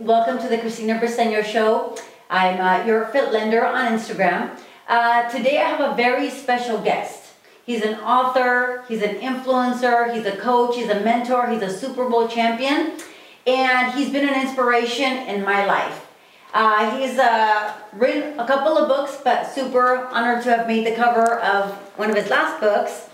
Welcome 0.00 0.38
to 0.38 0.48
the 0.48 0.56
Christina 0.56 0.98
Briseño 0.98 1.44
Show. 1.44 1.94
I'm 2.30 2.58
uh, 2.58 2.86
your 2.86 3.04
fit 3.08 3.32
lender 3.32 3.66
on 3.66 3.92
Instagram. 3.92 4.58
Uh, 4.88 5.28
today 5.28 5.58
I 5.58 5.68
have 5.68 5.92
a 5.92 5.94
very 5.94 6.30
special 6.30 6.78
guest. 6.78 7.34
He's 7.66 7.82
an 7.82 7.96
author, 7.96 8.82
he's 8.88 9.02
an 9.02 9.16
influencer, 9.16 10.10
he's 10.14 10.24
a 10.24 10.38
coach, 10.38 10.76
he's 10.76 10.88
a 10.88 11.00
mentor, 11.00 11.48
he's 11.48 11.60
a 11.60 11.68
Super 11.68 12.08
Bowl 12.08 12.28
champion, 12.28 12.92
and 13.46 13.92
he's 13.92 14.08
been 14.08 14.26
an 14.26 14.40
inspiration 14.40 15.18
in 15.28 15.44
my 15.44 15.66
life. 15.66 16.06
Uh, 16.54 16.98
he's 16.98 17.18
uh, 17.18 17.74
written 17.92 18.40
a 18.40 18.46
couple 18.46 18.78
of 18.78 18.88
books, 18.88 19.18
but 19.22 19.44
super 19.52 20.06
honored 20.12 20.42
to 20.44 20.56
have 20.56 20.66
made 20.66 20.86
the 20.86 20.96
cover 20.96 21.40
of 21.40 21.72
one 21.98 22.08
of 22.08 22.16
his 22.16 22.30
last 22.30 22.58
books. 22.58 23.10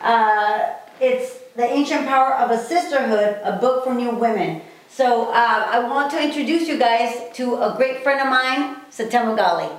Uh, 0.00 0.72
it's 1.00 1.38
The 1.56 1.64
Ancient 1.64 2.06
Power 2.06 2.34
of 2.34 2.52
a 2.52 2.62
Sisterhood, 2.62 3.40
a 3.42 3.58
book 3.60 3.82
for 3.82 3.92
new 3.92 4.10
women. 4.10 4.62
So 4.90 5.30
uh, 5.30 5.68
I 5.70 5.78
want 5.80 6.10
to 6.12 6.22
introduce 6.22 6.66
you 6.66 6.78
guys 6.78 7.30
to 7.34 7.62
a 7.62 7.74
great 7.76 8.02
friend 8.02 8.20
of 8.20 8.28
mine, 8.28 8.76
Setema 8.90 9.36
Gali. 9.38 9.70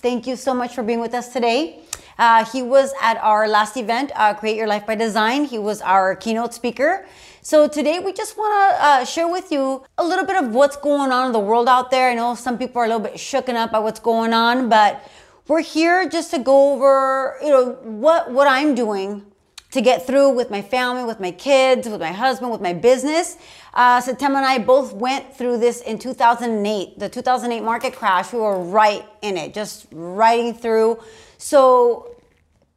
Thank 0.00 0.26
you 0.26 0.36
so 0.36 0.54
much 0.54 0.74
for 0.74 0.82
being 0.82 1.00
with 1.00 1.12
us 1.12 1.32
today. 1.32 1.80
Uh, 2.18 2.44
he 2.44 2.62
was 2.62 2.92
at 3.02 3.16
our 3.18 3.48
last 3.48 3.76
event, 3.76 4.12
uh, 4.14 4.32
Create 4.34 4.56
Your 4.56 4.68
Life 4.68 4.86
by 4.86 4.94
Design. 4.94 5.44
He 5.44 5.58
was 5.58 5.82
our 5.82 6.14
keynote 6.14 6.54
speaker. 6.54 7.04
So 7.42 7.66
today 7.66 7.98
we 7.98 8.12
just 8.12 8.38
want 8.38 8.52
to 8.54 8.84
uh, 8.84 9.04
share 9.04 9.28
with 9.28 9.50
you 9.50 9.84
a 9.98 10.04
little 10.04 10.24
bit 10.24 10.36
of 10.36 10.54
what's 10.54 10.76
going 10.76 11.10
on 11.10 11.26
in 11.26 11.32
the 11.32 11.40
world 11.40 11.68
out 11.68 11.90
there. 11.90 12.10
I 12.10 12.14
know 12.14 12.34
some 12.34 12.56
people 12.56 12.80
are 12.80 12.84
a 12.84 12.88
little 12.88 13.02
bit 13.02 13.14
shooken 13.14 13.56
up 13.56 13.72
by 13.72 13.80
what's 13.80 14.00
going 14.00 14.32
on, 14.32 14.68
but 14.68 15.02
we're 15.48 15.62
here 15.62 16.08
just 16.08 16.30
to 16.30 16.38
go 16.38 16.74
over, 16.74 17.36
you 17.42 17.50
know, 17.50 17.72
what 17.82 18.30
what 18.30 18.46
I'm 18.48 18.74
doing 18.74 19.26
to 19.74 19.80
get 19.80 20.06
through 20.06 20.30
with 20.30 20.52
my 20.52 20.62
family, 20.62 21.02
with 21.02 21.18
my 21.18 21.32
kids, 21.32 21.88
with 21.88 22.00
my 22.00 22.12
husband, 22.12 22.52
with 22.52 22.60
my 22.60 22.72
business. 22.72 23.36
Uh, 23.74 24.00
Setema 24.00 24.36
and 24.36 24.46
I 24.46 24.58
both 24.58 24.92
went 24.92 25.34
through 25.36 25.58
this 25.58 25.80
in 25.80 25.98
2008, 25.98 26.96
the 26.96 27.08
2008 27.08 27.60
market 27.60 27.92
crash. 27.92 28.32
We 28.32 28.38
were 28.38 28.60
right 28.60 29.04
in 29.20 29.36
it, 29.36 29.52
just 29.52 29.88
riding 29.90 30.54
through. 30.54 31.00
So, 31.38 32.14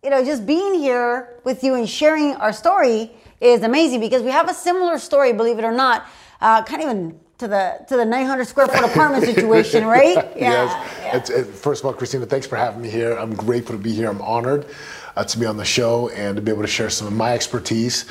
you 0.03 0.09
know, 0.09 0.25
just 0.25 0.47
being 0.47 0.73
here 0.73 1.39
with 1.43 1.63
you 1.63 1.75
and 1.75 1.87
sharing 1.87 2.33
our 2.37 2.51
story 2.51 3.11
is 3.41 3.61
amazing 3.61 3.99
because 3.99 4.23
we 4.23 4.31
have 4.31 4.49
a 4.49 4.53
similar 4.55 4.97
story, 4.97 5.33
believe 5.33 5.59
it 5.59 5.65
or 5.65 5.71
not, 5.71 6.07
uh, 6.41 6.63
kind 6.63 6.81
of 6.81 6.89
even 6.89 7.19
to 7.37 7.47
the 7.47 7.85
to 7.89 7.95
the 7.95 8.05
900 8.05 8.47
square 8.47 8.67
foot 8.67 8.83
apartment 8.83 9.23
situation, 9.35 9.85
right? 9.85 10.15
Yeah. 10.35 10.65
yes. 11.13 11.29
Yeah. 11.29 11.43
first 11.43 11.83
of 11.83 11.85
all, 11.85 11.93
Christina, 11.93 12.25
thanks 12.25 12.47
for 12.47 12.55
having 12.55 12.81
me 12.81 12.89
here. 12.89 13.15
I'm 13.15 13.35
grateful 13.35 13.77
to 13.77 13.81
be 13.81 13.93
here. 13.93 14.09
I'm 14.09 14.21
honored 14.23 14.65
uh, 15.17 15.23
to 15.23 15.39
be 15.39 15.45
on 15.45 15.57
the 15.57 15.65
show 15.65 16.09
and 16.09 16.35
to 16.35 16.41
be 16.41 16.51
able 16.51 16.61
to 16.61 16.67
share 16.67 16.89
some 16.89 17.07
of 17.07 17.13
my 17.13 17.33
expertise 17.33 18.05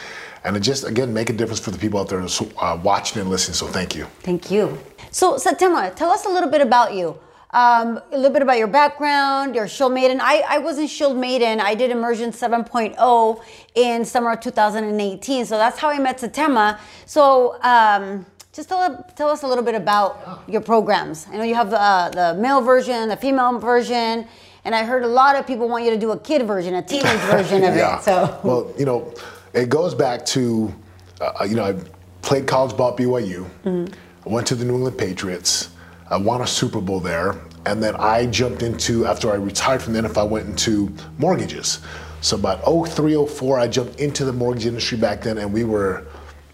and 0.44 0.54
to 0.54 0.60
just 0.60 0.84
again 0.84 1.14
make 1.14 1.30
a 1.30 1.32
difference 1.32 1.60
for 1.60 1.70
the 1.70 1.78
people 1.78 2.00
out 2.00 2.08
there 2.08 2.20
uh, 2.20 2.78
watching 2.82 3.20
and 3.20 3.30
listening. 3.30 3.54
So 3.54 3.66
thank 3.66 3.94
you. 3.94 4.04
Thank 4.22 4.50
you. 4.50 4.78
So 5.10 5.36
Setema, 5.36 5.94
tell 5.94 6.10
us 6.10 6.26
a 6.26 6.28
little 6.28 6.50
bit 6.50 6.60
about 6.60 6.94
you. 6.94 7.16
Um, 7.52 8.00
a 8.10 8.16
little 8.16 8.32
bit 8.32 8.42
about 8.42 8.58
your 8.58 8.66
background, 8.66 9.54
your 9.54 9.68
Shield 9.68 9.94
Maiden. 9.94 10.20
I, 10.20 10.42
I 10.46 10.58
was 10.58 10.78
in 10.78 10.88
Shield 10.88 11.16
Maiden. 11.16 11.60
I 11.60 11.74
did 11.74 11.90
Immersion 11.90 12.30
7.0 12.30 13.42
in 13.76 14.04
summer 14.04 14.32
of 14.32 14.40
2018. 14.40 15.46
So 15.46 15.56
that's 15.56 15.78
how 15.78 15.88
I 15.88 15.98
met 15.98 16.18
Setema. 16.18 16.78
So 17.06 17.56
um, 17.62 18.26
just 18.52 18.68
tell, 18.68 19.06
tell 19.16 19.30
us 19.30 19.42
a 19.42 19.46
little 19.46 19.64
bit 19.64 19.74
about 19.74 20.42
your 20.48 20.60
programs. 20.60 21.26
I 21.30 21.36
know 21.36 21.44
you 21.44 21.54
have 21.54 21.72
uh, 21.72 22.10
the 22.10 22.38
male 22.38 22.60
version, 22.60 23.08
the 23.08 23.16
female 23.16 23.58
version, 23.58 24.26
and 24.66 24.74
I 24.74 24.84
heard 24.84 25.04
a 25.04 25.08
lot 25.08 25.36
of 25.36 25.46
people 25.46 25.68
want 25.68 25.84
you 25.84 25.90
to 25.92 25.96
do 25.96 26.10
a 26.10 26.18
kid 26.18 26.44
version, 26.44 26.74
a 26.74 26.82
teenage 26.82 27.20
version 27.30 27.62
of 27.62 27.76
yeah. 27.76 27.98
it. 27.98 28.02
So 28.02 28.40
well, 28.42 28.74
you 28.76 28.84
know, 28.84 29.14
it 29.54 29.68
goes 29.68 29.94
back 29.94 30.26
to, 30.26 30.74
uh, 31.20 31.46
you 31.48 31.54
know, 31.54 31.64
I 31.64 31.74
played 32.20 32.48
college 32.48 32.76
ball 32.76 32.90
at 32.90 32.98
BYU. 32.98 33.48
Mm-hmm. 33.64 33.94
I 34.26 34.28
went 34.28 34.46
to 34.48 34.56
the 34.56 34.64
New 34.64 34.74
England 34.74 34.98
Patriots. 34.98 35.70
I 36.10 36.16
won 36.16 36.40
a 36.40 36.46
Super 36.46 36.80
Bowl 36.80 36.98
there. 36.98 37.40
And 37.64 37.80
then 37.80 37.94
I 37.96 38.26
jumped 38.26 38.62
into, 38.62 39.06
after 39.06 39.30
I 39.30 39.36
retired 39.36 39.82
from 39.82 39.92
the 39.92 40.00
NFL, 40.00 40.18
I 40.18 40.24
went 40.24 40.48
into 40.48 40.92
mortgages. 41.18 41.78
So 42.20 42.36
about 42.36 42.64
03, 42.64 43.24
04, 43.26 43.60
I 43.60 43.68
jumped 43.68 44.00
into 44.00 44.24
the 44.24 44.32
mortgage 44.32 44.66
industry 44.66 44.98
back 44.98 45.22
then, 45.22 45.38
and 45.38 45.52
we 45.52 45.62
were, 45.62 46.06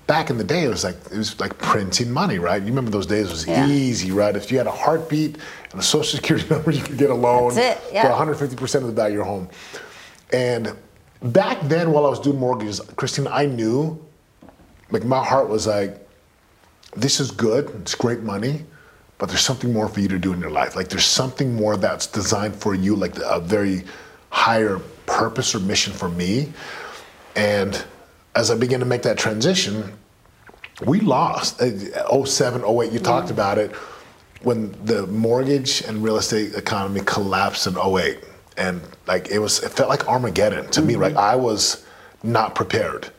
back 0.07 0.31
in 0.31 0.39
the 0.39 0.45
day, 0.45 0.65
it 0.65 0.69
was 0.69 0.85
like 0.85 0.97
it 1.11 1.17
was 1.17 1.39
like 1.41 1.59
printing 1.59 2.11
money, 2.11 2.39
right? 2.39 2.61
You 2.61 2.69
remember 2.69 2.91
those 2.91 3.07
days? 3.07 3.27
It 3.29 3.33
was 3.33 3.47
yeah. 3.47 3.67
easy, 3.67 4.11
right? 4.11 4.35
If 4.35 4.51
you 4.51 4.59
had 4.59 4.67
a 4.67 4.73
heartbeat 4.73 5.39
and 5.71 5.81
a 5.81 5.83
social 5.83 6.17
security 6.19 6.49
number, 6.49 6.71
you 6.71 6.83
could 6.83 6.99
get 6.99 7.11
a 7.11 7.15
loan 7.15 7.57
yeah. 7.57 7.77
for 8.03 8.25
150% 8.25 8.75
of 8.77 8.87
the 8.87 8.93
value 8.93 9.15
of 9.15 9.17
your 9.17 9.25
home. 9.25 9.49
And 10.33 10.75
back 11.23 11.61
then, 11.63 11.93
while 11.93 12.07
I 12.07 12.11
was 12.11 12.21
doing 12.21 12.39
mortgages, 12.39 12.81
Christine, 12.97 13.27
I 13.29 13.47
knew, 13.47 14.03
like 14.91 15.05
my 15.05 15.25
heart 15.25 15.49
was 15.49 15.67
like, 15.67 15.99
this 16.97 17.21
is 17.21 17.31
good, 17.31 17.71
it's 17.81 17.95
great 17.95 18.21
money, 18.21 18.65
but 19.19 19.29
there's 19.29 19.41
something 19.41 19.73
more 19.73 19.89
for 19.89 20.01
you 20.01 20.09
to 20.09 20.19
do 20.19 20.33
in 20.33 20.41
your 20.41 20.51
life. 20.51 20.75
Like 20.77 20.89
there's 20.89 21.07
something 21.07 21.55
more 21.55 21.77
that's 21.77 22.07
designed 22.07 22.55
for 22.57 22.75
you, 22.75 22.97
like 22.97 23.17
a 23.25 23.41
very 23.41 23.85
higher 24.31 24.79
purpose 25.07 25.55
or 25.55 25.61
mission 25.61 25.93
for 25.93 26.09
me. 26.09 26.53
And 27.37 27.83
as 28.35 28.51
I 28.51 28.57
began 28.57 28.81
to 28.81 28.87
make 28.87 29.03
that 29.03 29.19
transition, 29.19 29.93
we 30.87 31.01
lost. 31.01 31.61
Uh, 31.61 32.25
07, 32.25 32.65
08, 32.65 32.93
you 32.93 32.99
talked 32.99 33.27
mm-hmm. 33.27 33.35
about 33.35 33.59
it, 33.59 33.73
when 34.43 34.73
the 34.85 35.07
mortgage 35.07 35.83
and 35.83 36.03
real 36.03 36.17
estate 36.17 36.55
economy 36.55 37.01
collapsed 37.05 37.67
in 37.67 37.77
08. 37.79 38.19
And 38.57 38.81
like 39.07 39.29
it 39.29 39.39
was, 39.39 39.63
it 39.63 39.71
felt 39.71 39.89
like 39.89 40.09
Armageddon 40.09 40.67
to 40.71 40.81
mm-hmm. 40.81 40.87
me, 40.87 40.95
right? 40.97 41.17
I 41.17 41.37
was 41.37 41.87
not 42.23 42.55
prepared. 42.55 43.11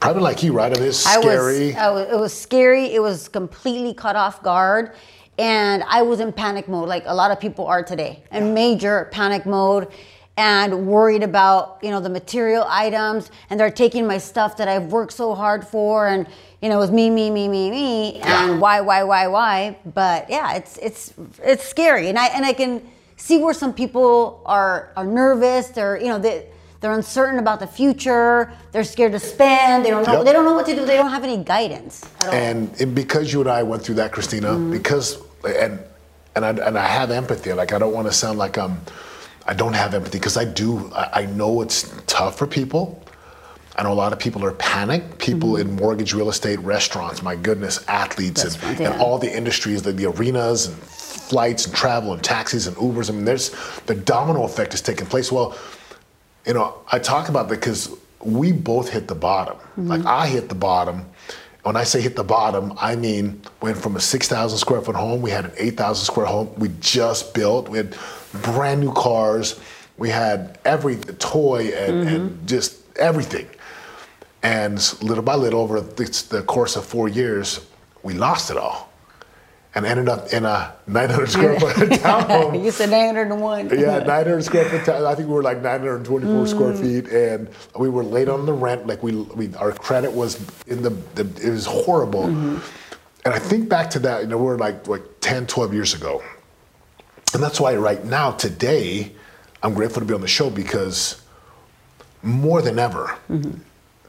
Probably 0.00 0.22
like 0.22 0.42
you, 0.42 0.52
right? 0.52 0.70
It 0.70 0.78
is 0.78 0.98
scary. 0.98 1.74
I 1.74 1.90
was, 1.90 2.08
it 2.08 2.18
was 2.18 2.38
scary. 2.38 2.84
It 2.94 3.00
was 3.00 3.28
completely 3.28 3.94
cut 3.94 4.14
off 4.14 4.42
guard 4.42 4.92
and 5.38 5.82
I 5.86 6.02
was 6.02 6.20
in 6.20 6.32
panic 6.32 6.68
mode, 6.68 6.88
like 6.88 7.04
a 7.06 7.14
lot 7.14 7.30
of 7.30 7.38
people 7.38 7.66
are 7.66 7.82
today, 7.82 8.22
in 8.32 8.54
major 8.54 9.08
panic 9.12 9.44
mode, 9.44 9.88
and 10.36 10.86
worried 10.86 11.22
about 11.22 11.78
you 11.82 11.90
know 11.90 12.00
the 12.00 12.08
material 12.08 12.64
items, 12.68 13.30
and 13.50 13.58
they're 13.58 13.70
taking 13.70 14.06
my 14.06 14.18
stuff 14.18 14.56
that 14.58 14.68
I've 14.68 14.92
worked 14.92 15.12
so 15.12 15.34
hard 15.34 15.66
for, 15.66 16.08
and 16.08 16.26
you 16.60 16.68
know 16.68 16.76
it 16.76 16.80
was 16.80 16.90
me, 16.90 17.10
me, 17.10 17.30
me, 17.30 17.48
me, 17.48 17.70
me, 17.70 18.20
and 18.20 18.60
why, 18.60 18.80
why, 18.80 19.02
why, 19.02 19.26
why. 19.28 19.78
But 19.84 20.28
yeah, 20.28 20.54
it's 20.54 20.78
it's 20.78 21.14
it's 21.42 21.66
scary, 21.66 22.08
and 22.08 22.18
I 22.18 22.26
and 22.26 22.44
I 22.44 22.52
can 22.52 22.86
see 23.16 23.38
where 23.38 23.54
some 23.54 23.72
people 23.72 24.42
are 24.46 24.92
are 24.96 25.06
nervous. 25.06 25.68
They're 25.68 25.98
you 25.98 26.08
know 26.08 26.18
they 26.18 26.46
they're 26.80 26.92
uncertain 26.92 27.38
about 27.38 27.60
the 27.60 27.66
future. 27.66 28.52
They're 28.72 28.84
scared 28.84 29.12
to 29.12 29.18
spend. 29.18 29.84
They 29.84 29.90
don't 29.90 30.06
know. 30.06 30.18
Yep. 30.18 30.24
They 30.26 30.32
don't 30.32 30.44
know 30.44 30.54
what 30.54 30.66
to 30.66 30.74
do. 30.74 30.84
They 30.84 30.96
don't 30.96 31.10
have 31.10 31.24
any 31.24 31.42
guidance. 31.42 32.04
And 32.30 32.94
because 32.94 33.32
you 33.32 33.40
and 33.40 33.50
I 33.50 33.62
went 33.62 33.82
through 33.82 33.96
that, 33.96 34.12
Christina 34.12 34.48
mm-hmm. 34.48 34.70
because 34.70 35.22
and 35.44 35.80
and 36.34 36.44
I, 36.44 36.50
and 36.50 36.78
I 36.78 36.86
have 36.86 37.10
empathy. 37.10 37.54
Like 37.54 37.72
I 37.72 37.78
don't 37.78 37.94
want 37.94 38.06
to 38.06 38.12
sound 38.12 38.38
like 38.38 38.58
I'm. 38.58 38.80
I 39.46 39.54
don't 39.54 39.74
have 39.74 39.94
empathy 39.94 40.18
because 40.18 40.36
I 40.36 40.44
do. 40.44 40.90
I, 40.92 41.22
I, 41.22 41.26
know 41.26 41.62
it's 41.62 41.94
tough 42.06 42.36
for 42.36 42.46
people. 42.46 43.02
I 43.76 43.84
know 43.84 43.92
a 43.92 43.94
lot 43.94 44.12
of 44.12 44.18
people 44.18 44.44
are 44.44 44.52
panicked. 44.52 45.18
People 45.18 45.50
mm-hmm. 45.50 45.70
in 45.70 45.76
mortgage, 45.76 46.14
real 46.14 46.28
estate, 46.28 46.58
restaurants. 46.60 47.22
My 47.22 47.36
goodness, 47.36 47.84
athletes 47.86 48.42
and, 48.42 48.62
right, 48.62 48.80
yeah. 48.80 48.92
and 48.92 49.00
all 49.00 49.18
the 49.18 49.34
industries, 49.34 49.82
the, 49.82 49.92
the 49.92 50.06
arenas 50.06 50.66
and 50.66 50.76
flights 50.76 51.66
and 51.66 51.74
travel 51.74 52.12
and 52.12 52.22
taxis 52.22 52.66
and 52.66 52.76
Ubers. 52.76 53.10
I 53.10 53.12
mean, 53.12 53.24
there's 53.24 53.50
the 53.86 53.94
domino 53.94 54.44
effect 54.44 54.74
is 54.74 54.80
taking 54.80 55.06
place. 55.06 55.30
Well, 55.30 55.56
you 56.46 56.54
know, 56.54 56.74
I 56.90 56.98
talk 56.98 57.28
about 57.28 57.48
that 57.48 57.60
because 57.60 57.94
we 58.20 58.50
both 58.50 58.88
hit 58.88 59.06
the 59.06 59.14
bottom. 59.14 59.56
Mm-hmm. 59.56 59.88
Like 59.88 60.04
I 60.06 60.26
hit 60.26 60.48
the 60.48 60.54
bottom 60.54 61.06
when 61.66 61.74
I 61.74 61.82
say 61.82 62.00
hit 62.00 62.14
the 62.14 62.22
bottom, 62.22 62.74
I 62.78 62.94
mean 62.94 63.42
went 63.60 63.76
from 63.76 63.96
a 63.96 64.00
6,000 64.00 64.56
square 64.56 64.80
foot 64.80 64.94
home, 64.94 65.20
we 65.20 65.30
had 65.32 65.46
an 65.46 65.52
8,000 65.58 66.04
square 66.04 66.26
home 66.26 66.54
we 66.56 66.70
just 66.78 67.34
built. 67.34 67.68
We 67.68 67.78
had 67.78 67.96
brand 68.42 68.80
new 68.80 68.92
cars. 68.92 69.60
We 69.98 70.10
had 70.10 70.58
every 70.64 70.96
toy 70.96 71.72
and, 71.74 71.92
mm-hmm. 71.92 72.08
and 72.08 72.48
just 72.48 72.78
everything. 72.96 73.48
And 74.42 74.76
little 75.02 75.24
by 75.24 75.34
little, 75.34 75.60
over 75.60 75.80
the 75.80 76.44
course 76.46 76.76
of 76.76 76.84
four 76.84 77.08
years, 77.08 77.66
we 78.02 78.14
lost 78.14 78.50
it 78.50 78.56
all 78.56 78.86
and 79.76 79.84
ended 79.84 80.08
up 80.08 80.32
in 80.32 80.46
a 80.46 80.74
900 80.86 81.28
square 81.28 81.60
foot 81.60 81.76
townhome. 81.76 82.64
you 82.64 82.70
said 82.70 82.88
901. 82.90 83.68
yeah, 83.78 83.98
900 83.98 84.42
square 84.42 84.64
foot. 84.70 84.86
town. 84.86 85.04
I 85.04 85.14
think 85.14 85.28
we 85.28 85.34
were 85.34 85.42
like 85.42 85.60
924 85.60 86.32
mm. 86.32 86.48
square 86.48 86.74
feet, 86.74 87.08
and 87.12 87.48
we 87.78 87.90
were 87.90 88.02
late 88.02 88.30
on 88.30 88.46
the 88.46 88.54
rent. 88.54 88.86
Like 88.86 89.02
we, 89.02 89.12
we 89.12 89.54
our 89.56 89.72
credit 89.72 90.10
was 90.10 90.40
in 90.66 90.82
the, 90.82 90.90
the 91.14 91.46
it 91.46 91.50
was 91.50 91.66
horrible. 91.66 92.24
Mm-hmm. 92.24 92.58
And 93.26 93.34
I 93.34 93.38
think 93.38 93.68
back 93.68 93.90
to 93.90 93.98
that. 94.00 94.22
You 94.22 94.28
know, 94.28 94.38
we 94.38 94.48
are 94.48 94.56
like 94.56 94.88
like 94.88 95.02
10, 95.20 95.46
12 95.46 95.74
years 95.74 95.92
ago, 95.92 96.24
and 97.34 97.42
that's 97.42 97.60
why 97.60 97.74
right 97.76 98.04
now 98.04 98.32
today, 98.32 99.12
I'm 99.62 99.74
grateful 99.74 100.00
to 100.00 100.06
be 100.06 100.14
on 100.14 100.20
the 100.20 100.28
show 100.28 100.50
because 100.50 101.22
more 102.22 102.62
than 102.62 102.78
ever, 102.78 103.16
mm-hmm. 103.28 103.58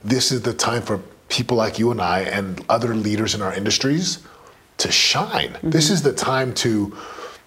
this 0.04 0.32
is 0.32 0.42
the 0.42 0.54
time 0.54 0.82
for 0.82 1.00
people 1.30 1.58
like 1.58 1.78
you 1.78 1.92
and 1.92 2.02
I 2.02 2.22
and 2.22 2.64
other 2.70 2.96
leaders 2.96 3.36
in 3.36 3.42
our 3.42 3.54
industries 3.54 4.20
to 4.78 4.92
shine. 4.92 5.50
Mm-hmm. 5.50 5.70
This 5.72 5.90
is 5.90 6.02
the 6.02 6.14
time 6.14 6.54
to 6.56 6.96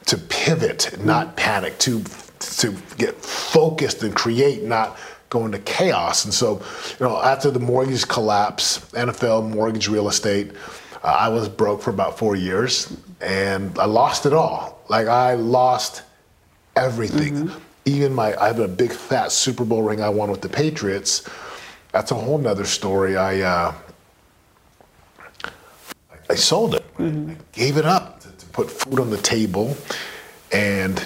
to 0.07 0.17
pivot, 0.17 0.99
not 1.05 1.27
mm-hmm. 1.27 1.37
panic, 1.37 1.79
to 1.81 2.03
to 2.41 2.73
get 2.97 3.15
focused 3.17 4.03
and 4.03 4.15
create, 4.15 4.65
not 4.65 4.99
go 5.29 5.45
into 5.47 5.59
chaos. 5.61 6.25
And 6.25 6.35
so, 6.35 6.61
you 6.99 7.07
know, 7.07 7.23
after 7.23 7.51
the 7.51 7.61
mortgage 7.61 8.09
collapse, 8.09 8.81
NFL 8.93 9.49
mortgage 9.49 9.89
real 9.89 10.09
estate, 10.09 10.53
Uh, 11.03 11.07
I 11.07 11.29
was 11.29 11.49
broke 11.49 11.81
for 11.83 11.91
about 11.91 12.19
four 12.19 12.37
years, 12.37 12.93
and 13.21 13.79
I 13.79 13.87
lost 13.87 14.27
it 14.27 14.33
all. 14.33 14.80
Like 14.91 15.07
I 15.07 15.35
lost 15.35 16.03
everything. 16.75 17.47
Mm-hmm. 17.47 17.59
Even 17.85 18.13
my, 18.13 18.37
I 18.37 18.49
have 18.49 18.59
a 18.59 18.67
big 18.67 18.93
fat 18.93 19.31
Super 19.31 19.65
Bowl 19.65 19.83
ring 19.83 20.03
I 20.03 20.09
won 20.09 20.33
with 20.33 20.41
the 20.41 20.49
Patriots. 20.49 21.29
That's 21.93 22.11
a 22.11 22.17
whole 22.17 22.39
nother 22.39 22.65
story. 22.65 23.17
I, 23.17 23.41
uh, 23.41 23.75
I 26.29 26.35
sold 26.35 26.75
it. 26.75 26.97
Mm-hmm. 26.97 27.31
I 27.31 27.37
gave 27.53 27.77
it 27.77 27.85
up 27.85 28.21
to, 28.23 28.33
to 28.33 28.47
put 28.47 28.69
food 28.69 28.99
on 28.99 29.11
the 29.11 29.17
table, 29.17 29.77
and 30.51 30.99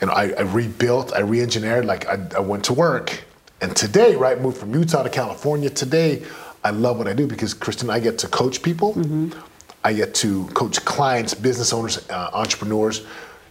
you 0.00 0.06
know, 0.06 0.14
I, 0.14 0.32
I 0.32 0.42
rebuilt, 0.42 1.12
I 1.14 1.20
re-engineered. 1.20 1.84
Like 1.84 2.06
I, 2.06 2.18
I 2.36 2.40
went 2.40 2.64
to 2.64 2.72
work, 2.72 3.24
and 3.60 3.76
today, 3.76 4.16
right, 4.16 4.40
moved 4.40 4.56
from 4.56 4.74
Utah 4.74 5.02
to 5.02 5.10
California. 5.10 5.68
Today, 5.68 6.24
I 6.64 6.70
love 6.70 6.96
what 6.96 7.08
I 7.08 7.12
do 7.12 7.26
because 7.26 7.52
Kristen, 7.52 7.90
I 7.90 8.00
get 8.00 8.18
to 8.18 8.28
coach 8.28 8.62
people. 8.62 8.94
Mm-hmm. 8.94 9.38
I 9.86 9.92
get 9.92 10.14
to 10.16 10.46
coach 10.48 10.84
clients, 10.84 11.32
business 11.32 11.72
owners, 11.72 12.10
uh, 12.10 12.30
entrepreneurs, 12.32 13.02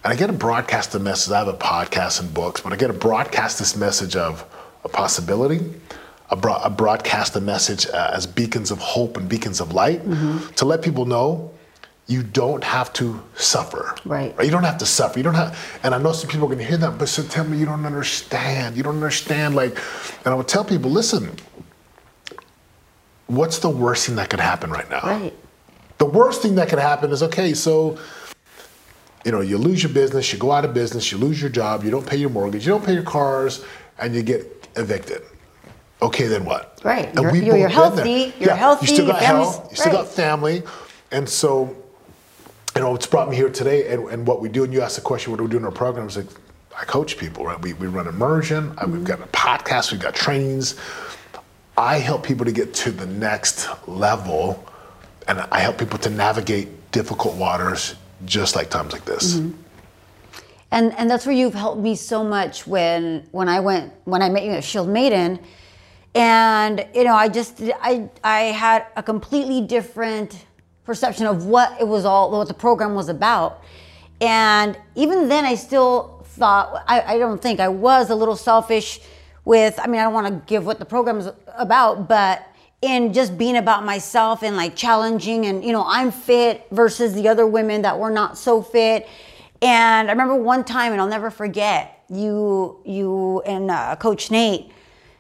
and 0.04 0.12
I 0.12 0.18
get 0.18 0.28
to 0.28 0.34
broadcast 0.34 0.92
the 0.92 1.00
message. 1.00 1.32
I 1.32 1.40
have 1.40 1.48
a 1.48 1.54
podcast 1.54 2.20
and 2.20 2.34
books, 2.34 2.60
but 2.60 2.74
I 2.74 2.76
get 2.76 2.88
to 2.88 2.94
broadcast 2.94 3.58
this 3.58 3.78
message 3.78 4.18
of 4.18 4.44
a 4.84 4.90
possibility. 4.90 5.62
I, 6.30 6.36
bro- 6.36 6.58
I 6.62 6.68
broadcast 6.68 7.34
the 7.36 7.40
message 7.40 7.88
uh, 7.88 8.12
as 8.14 8.28
beacons 8.28 8.70
of 8.70 8.80
hope 8.80 9.16
and 9.16 9.30
beacons 9.30 9.62
of 9.62 9.72
light 9.72 10.04
to 10.58 10.66
let 10.66 10.82
people 10.82 11.06
know 11.06 11.54
you 12.08 12.22
don't 12.22 12.66
have 12.66 12.92
to 12.94 13.24
suffer. 13.36 13.96
Right. 14.04 14.36
You 14.44 14.52
don't 14.52 14.66
have 14.66 14.80
to 14.80 14.86
suffer. 14.86 15.18
You 15.18 15.24
don't 15.24 15.36
have. 15.36 15.58
And 15.84 15.96
I 15.96 16.00
know 16.00 16.12
some 16.12 16.30
people 16.30 16.48
are 16.48 16.50
going 16.54 16.60
to 16.60 16.66
hear 16.66 16.78
that, 16.80 16.98
but 17.00 17.08
so 17.08 17.24
tell 17.24 17.46
me 17.46 17.58
you 17.58 17.66
don't 17.66 17.86
understand. 17.86 18.76
You 18.76 18.84
don't 18.84 18.96
understand. 18.96 19.56
Like, 19.56 19.78
and 20.26 20.34
I 20.34 20.36
would 20.36 20.50
tell 20.50 20.66
people, 20.66 20.92
listen. 20.92 21.32
What's 23.28 23.60
the 23.60 23.70
worst 23.70 24.06
thing 24.06 24.18
that 24.18 24.30
could 24.30 24.42
happen 24.42 24.70
right 24.70 24.90
now? 24.90 25.02
Right. 25.02 25.34
The 25.98 26.06
worst 26.06 26.42
thing 26.42 26.56
that 26.56 26.70
could 26.70 26.80
happen 26.80 27.12
is 27.12 27.24
okay, 27.24 27.54
so 27.54 27.98
you 29.24 29.32
know, 29.32 29.42
you 29.42 29.58
lose 29.58 29.82
your 29.82 29.92
business, 29.92 30.32
you 30.32 30.38
go 30.38 30.52
out 30.52 30.66
of 30.66 30.74
business, 30.74 31.12
you 31.12 31.18
lose 31.18 31.42
your 31.42 31.50
job, 31.50 31.84
you 31.84 31.90
don't 31.90 32.06
pay 32.06 32.18
your 32.18 32.30
mortgage, 32.30 32.66
you 32.66 32.72
don't 32.72 32.86
pay 32.86 32.94
your 32.94 33.04
cars, 33.04 33.66
and 33.98 34.14
you 34.14 34.22
get 34.22 34.68
evicted. 34.76 35.24
Okay, 36.02 36.28
then 36.28 36.46
what? 36.46 36.80
Right. 36.84 37.08
And 37.08 37.22
You're- 37.22 37.40
you're- 37.40 37.60
you're 37.60 37.70
healthy, 37.70 38.34
you're 38.38 38.50
yeah. 38.50 38.56
healthy, 38.56 38.86
You 38.86 38.94
still 38.94 39.08
got 39.08 39.22
health, 39.22 39.72
you 39.72 39.78
still 39.78 39.94
got 39.94 40.08
family, 40.08 40.62
and 41.12 41.28
so 41.28 41.76
you 42.76 42.82
know, 42.82 42.94
it's 42.94 43.08
brought 43.08 43.30
me 43.30 43.38
here 43.38 43.50
today, 43.50 43.88
and, 43.94 44.10
and 44.10 44.28
what 44.28 44.42
we 44.42 44.50
do. 44.50 44.66
And 44.66 44.74
you 44.74 44.82
asked 44.82 44.98
the 44.98 45.02
question, 45.02 45.32
what 45.32 45.38
do 45.38 45.46
we 45.46 45.50
do 45.50 45.58
in 45.58 45.64
our 45.64 45.72
programs? 45.72 46.18
Like, 46.18 46.28
I 46.78 46.84
coach 46.84 47.18
people, 47.18 47.46
right? 47.46 47.60
We, 47.62 47.72
we 47.74 47.88
run 47.88 48.06
immersion. 48.06 48.74
I- 48.78 48.86
We've 48.86 49.04
got 49.04 49.20
a 49.20 49.24
mm-hmm. 49.24 49.32
podcast. 49.32 49.94
We've 49.94 50.02
got 50.02 50.14
trainings. 50.14 50.76
I 51.78 52.00
help 52.00 52.24
people 52.24 52.46
to 52.46 52.52
get 52.52 52.74
to 52.76 52.92
the 52.92 53.06
next 53.06 53.70
level, 53.88 54.64
and 55.28 55.40
I 55.52 55.60
help 55.60 55.78
people 55.78 56.00
to 56.00 56.10
navigate 56.10 56.92
difficult 56.92 57.36
waters, 57.36 57.96
just 58.26 58.56
like 58.56 58.70
times 58.70 58.94
like 58.94 59.06
this. 59.06 59.36
Mm-hmm. 59.36 59.60
and 60.72 60.94
and 60.98 61.10
that's 61.10 61.26
where 61.26 61.36
you've 61.36 61.54
helped 61.54 61.82
me 61.82 61.96
so 61.96 62.24
much 62.24 62.66
when 62.68 63.28
when 63.32 63.48
I 63.50 63.60
went 63.60 63.94
when 64.06 64.22
I 64.22 64.30
met 64.30 64.44
you 64.44 64.52
at 64.52 64.64
Shield 64.64 64.90
Maiden, 64.90 65.40
and 66.14 66.86
you 66.94 67.04
know 67.04 67.16
I 67.16 67.28
just 67.30 67.62
I 67.82 68.10
I 68.24 68.40
had 68.54 68.86
a 68.96 69.04
completely 69.04 69.62
different 69.62 70.46
perception 70.86 71.26
of 71.26 71.46
what 71.46 71.80
it 71.80 71.88
was 71.88 72.06
all 72.06 72.32
what 72.32 72.48
the 72.48 72.54
program 72.54 72.96
was 72.96 73.10
about, 73.10 73.64
and 74.22 74.78
even 74.96 75.28
then 75.28 75.46
I 75.46 75.56
still 75.56 76.24
thought 76.26 76.84
I, 76.88 77.16
I 77.16 77.18
don't 77.18 77.42
think 77.42 77.60
I 77.60 77.68
was 77.70 78.10
a 78.10 78.16
little 78.16 78.36
selfish 78.36 79.00
with 79.46 79.80
I 79.80 79.88
mean 79.88 80.00
I 80.02 80.04
don't 80.04 80.14
want 80.14 80.28
to 80.28 80.42
give 80.48 80.66
what 80.66 80.80
the 80.80 80.86
program 80.86 81.18
is 81.20 81.30
about, 81.58 82.08
but 82.08 82.48
in 82.86 83.14
just 83.14 83.38
being 83.38 83.58
about 83.58 83.84
myself 83.84 84.44
and 84.44 84.56
like 84.56 84.76
challenging 84.76 85.46
and 85.48 85.64
you 85.64 85.72
know 85.72 85.84
I'm 85.86 86.12
fit 86.12 86.68
versus 86.72 87.14
the 87.14 87.28
other 87.28 87.48
women 87.48 87.82
that 87.82 87.98
were 87.98 88.12
not 88.12 88.38
so 88.38 88.62
fit 88.62 89.08
and 89.62 90.10
I 90.10 90.12
remember 90.12 90.36
one 90.36 90.64
time, 90.64 90.92
and 90.92 91.02
I'll 91.02 91.08
never 91.08 91.32
forget, 91.32 92.04
you 92.10 92.80
you 92.86 93.42
and 93.46 93.72
uh, 93.72 93.96
Coach 93.96 94.30
Nate 94.30 94.72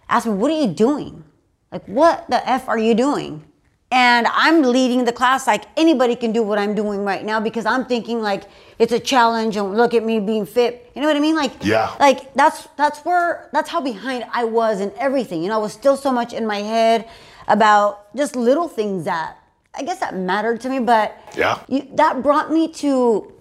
asked 0.10 0.28
me, 0.28 0.34
"What 0.34 0.52
are 0.52 0.62
you 0.62 0.68
doing? 0.68 1.24
Like, 1.72 1.86
what 1.88 2.30
the 2.30 2.48
f 2.48 2.68
are 2.68 2.78
you 2.78 2.94
doing?" 2.94 3.44
And 3.92 4.28
I'm 4.28 4.62
leading 4.62 5.06
the 5.06 5.14
class 5.14 5.48
like 5.48 5.66
anybody 5.78 6.16
can 6.16 6.32
do 6.32 6.44
what 6.44 6.58
I'm 6.60 6.76
doing 6.76 7.06
right 7.06 7.24
now 7.24 7.40
because 7.40 7.66
I'm 7.66 7.86
thinking 7.86 8.22
like 8.22 8.44
it's 8.78 8.92
a 8.92 9.00
challenge 9.00 9.56
and 9.58 9.78
look 9.78 9.94
at 9.94 10.04
me 10.04 10.20
being 10.20 10.46
fit. 10.46 10.92
You 10.96 11.02
know 11.02 11.08
what 11.08 11.16
I 11.16 11.20
mean? 11.20 11.36
Like, 11.36 11.54
Yeah. 11.64 11.96
Like 12.00 12.34
that's 12.34 12.68
that's 12.76 13.00
where 13.06 13.50
that's 13.54 13.70
how 13.70 13.82
behind 13.82 14.26
I 14.34 14.44
was 14.44 14.82
in 14.82 14.92
everything. 14.98 15.42
You 15.42 15.50
know, 15.50 15.56
I 15.56 15.62
was 15.62 15.72
still 15.74 15.96
so 15.96 16.12
much 16.12 16.34
in 16.34 16.46
my 16.46 16.60
head 16.60 17.08
about 17.47 18.15
just 18.15 18.36
little 18.36 18.68
things 18.68 19.06
that 19.06 19.38
I 19.77 19.83
guess 19.83 20.00
that 20.00 20.15
mattered 20.15 20.62
to 20.62 20.69
me, 20.69 20.80
but 20.80 21.18
Yeah. 21.36 21.59
you, 21.68 21.86
that 21.95 22.24
brought 22.24 22.50
me 22.51 22.69
to 22.75 23.31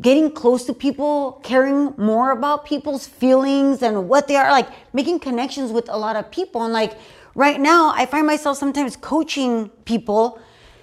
getting 0.00 0.30
close 0.32 0.64
to 0.64 0.72
people, 0.74 1.40
caring 1.42 1.94
more 1.96 2.32
about 2.32 2.64
people's 2.64 3.06
feelings 3.06 3.82
and 3.82 4.08
what 4.08 4.26
they 4.28 4.36
are, 4.36 4.50
like 4.50 4.68
making 4.92 5.20
connections 5.20 5.70
with 5.72 5.88
a 5.88 5.96
lot 5.96 6.16
of 6.16 6.30
people. 6.30 6.62
And 6.64 6.72
like 6.72 6.94
right 7.34 7.60
now, 7.60 7.92
I 7.94 8.06
find 8.06 8.26
myself 8.26 8.56
sometimes 8.58 8.96
coaching 8.96 9.68
people. 9.84 10.40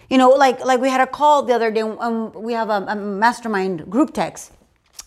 You 0.09 0.17
know, 0.17 0.29
like 0.29 0.63
like 0.63 0.79
we 0.79 0.89
had 0.89 1.01
a 1.01 1.07
call 1.07 1.43
the 1.43 1.53
other 1.53 1.69
day. 1.69 1.81
Um, 1.81 2.31
we 2.33 2.53
have 2.53 2.69
a, 2.69 2.85
a 2.87 2.95
mastermind 2.95 3.89
group 3.89 4.13
text 4.13 4.53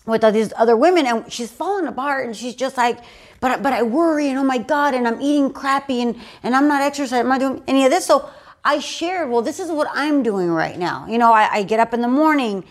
with 0.05 0.23
all 0.23 0.31
these 0.31 0.53
other 0.57 0.77
women, 0.77 1.07
and 1.07 1.31
she's 1.31 1.51
falling 1.51 1.87
apart, 1.87 2.25
and 2.27 2.35
she's 2.35 2.53
just 2.55 2.77
like, 2.77 2.99
but 3.41 3.61
but 3.61 3.73
I 3.73 3.83
worry, 3.83 4.29
and 4.29 4.37
oh 4.39 4.43
my 4.43 4.59
god, 4.59 4.93
and 4.93 5.07
I'm 5.07 5.21
eating 5.21 5.51
crappy, 5.51 6.01
and 6.01 6.15
and 6.43 6.55
I'm 6.55 6.67
not 6.67 6.81
exercising, 6.81 7.19
I'm 7.19 7.27
not 7.27 7.39
doing 7.41 7.61
any 7.67 7.83
of 7.83 7.91
this. 7.91 8.05
So 8.05 8.29
I 8.63 8.79
shared, 8.79 9.29
well, 9.29 9.41
this 9.41 9.59
is 9.59 9.71
what 9.71 9.87
I'm 9.91 10.23
doing 10.23 10.49
right 10.49 10.77
now. 10.77 11.07
You 11.07 11.17
know, 11.17 11.33
I, 11.33 11.49
I 11.51 11.63
get 11.63 11.79
up 11.79 11.93
in 11.93 12.01
the 12.01 12.07
morning. 12.07 12.63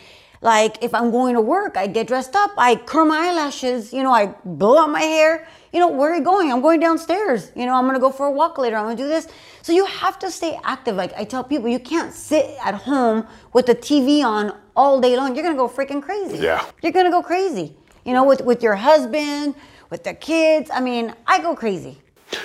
Like 0.42 0.82
if 0.82 0.94
I'm 0.94 1.10
going 1.10 1.34
to 1.34 1.40
work, 1.40 1.76
I 1.76 1.86
get 1.86 2.06
dressed 2.06 2.34
up, 2.34 2.52
I 2.56 2.76
curl 2.76 3.04
my 3.04 3.28
eyelashes, 3.28 3.92
you 3.92 4.02
know, 4.02 4.12
I 4.12 4.34
blow 4.44 4.78
out 4.78 4.90
my 4.90 5.02
hair. 5.02 5.46
You 5.72 5.80
know, 5.80 5.88
where 5.88 6.12
are 6.12 6.16
you 6.16 6.24
going? 6.24 6.50
I'm 6.50 6.62
going 6.62 6.80
downstairs. 6.80 7.52
You 7.54 7.66
know, 7.66 7.74
I'm 7.74 7.86
gonna 7.86 8.00
go 8.00 8.10
for 8.10 8.26
a 8.26 8.30
walk 8.30 8.58
later. 8.58 8.76
I'm 8.76 8.84
gonna 8.86 8.96
do 8.96 9.06
this. 9.06 9.28
So 9.62 9.72
you 9.72 9.84
have 9.84 10.18
to 10.20 10.30
stay 10.30 10.58
active. 10.64 10.96
Like 10.96 11.12
I 11.16 11.24
tell 11.24 11.44
people, 11.44 11.68
you 11.68 11.78
can't 11.78 12.12
sit 12.12 12.56
at 12.64 12.74
home 12.74 13.26
with 13.52 13.66
the 13.66 13.74
TV 13.74 14.24
on 14.24 14.56
all 14.74 15.00
day 15.00 15.16
long. 15.16 15.36
You're 15.36 15.44
gonna 15.44 15.56
go 15.56 15.68
freaking 15.68 16.02
crazy. 16.02 16.38
Yeah. 16.38 16.64
You're 16.82 16.92
gonna 16.92 17.10
go 17.10 17.22
crazy. 17.22 17.76
You 18.04 18.14
know, 18.14 18.24
with 18.24 18.40
with 18.40 18.62
your 18.62 18.74
husband, 18.74 19.54
with 19.90 20.04
the 20.04 20.14
kids. 20.14 20.70
I 20.72 20.80
mean, 20.80 21.14
I 21.26 21.40
go 21.42 21.54
crazy. 21.54 21.98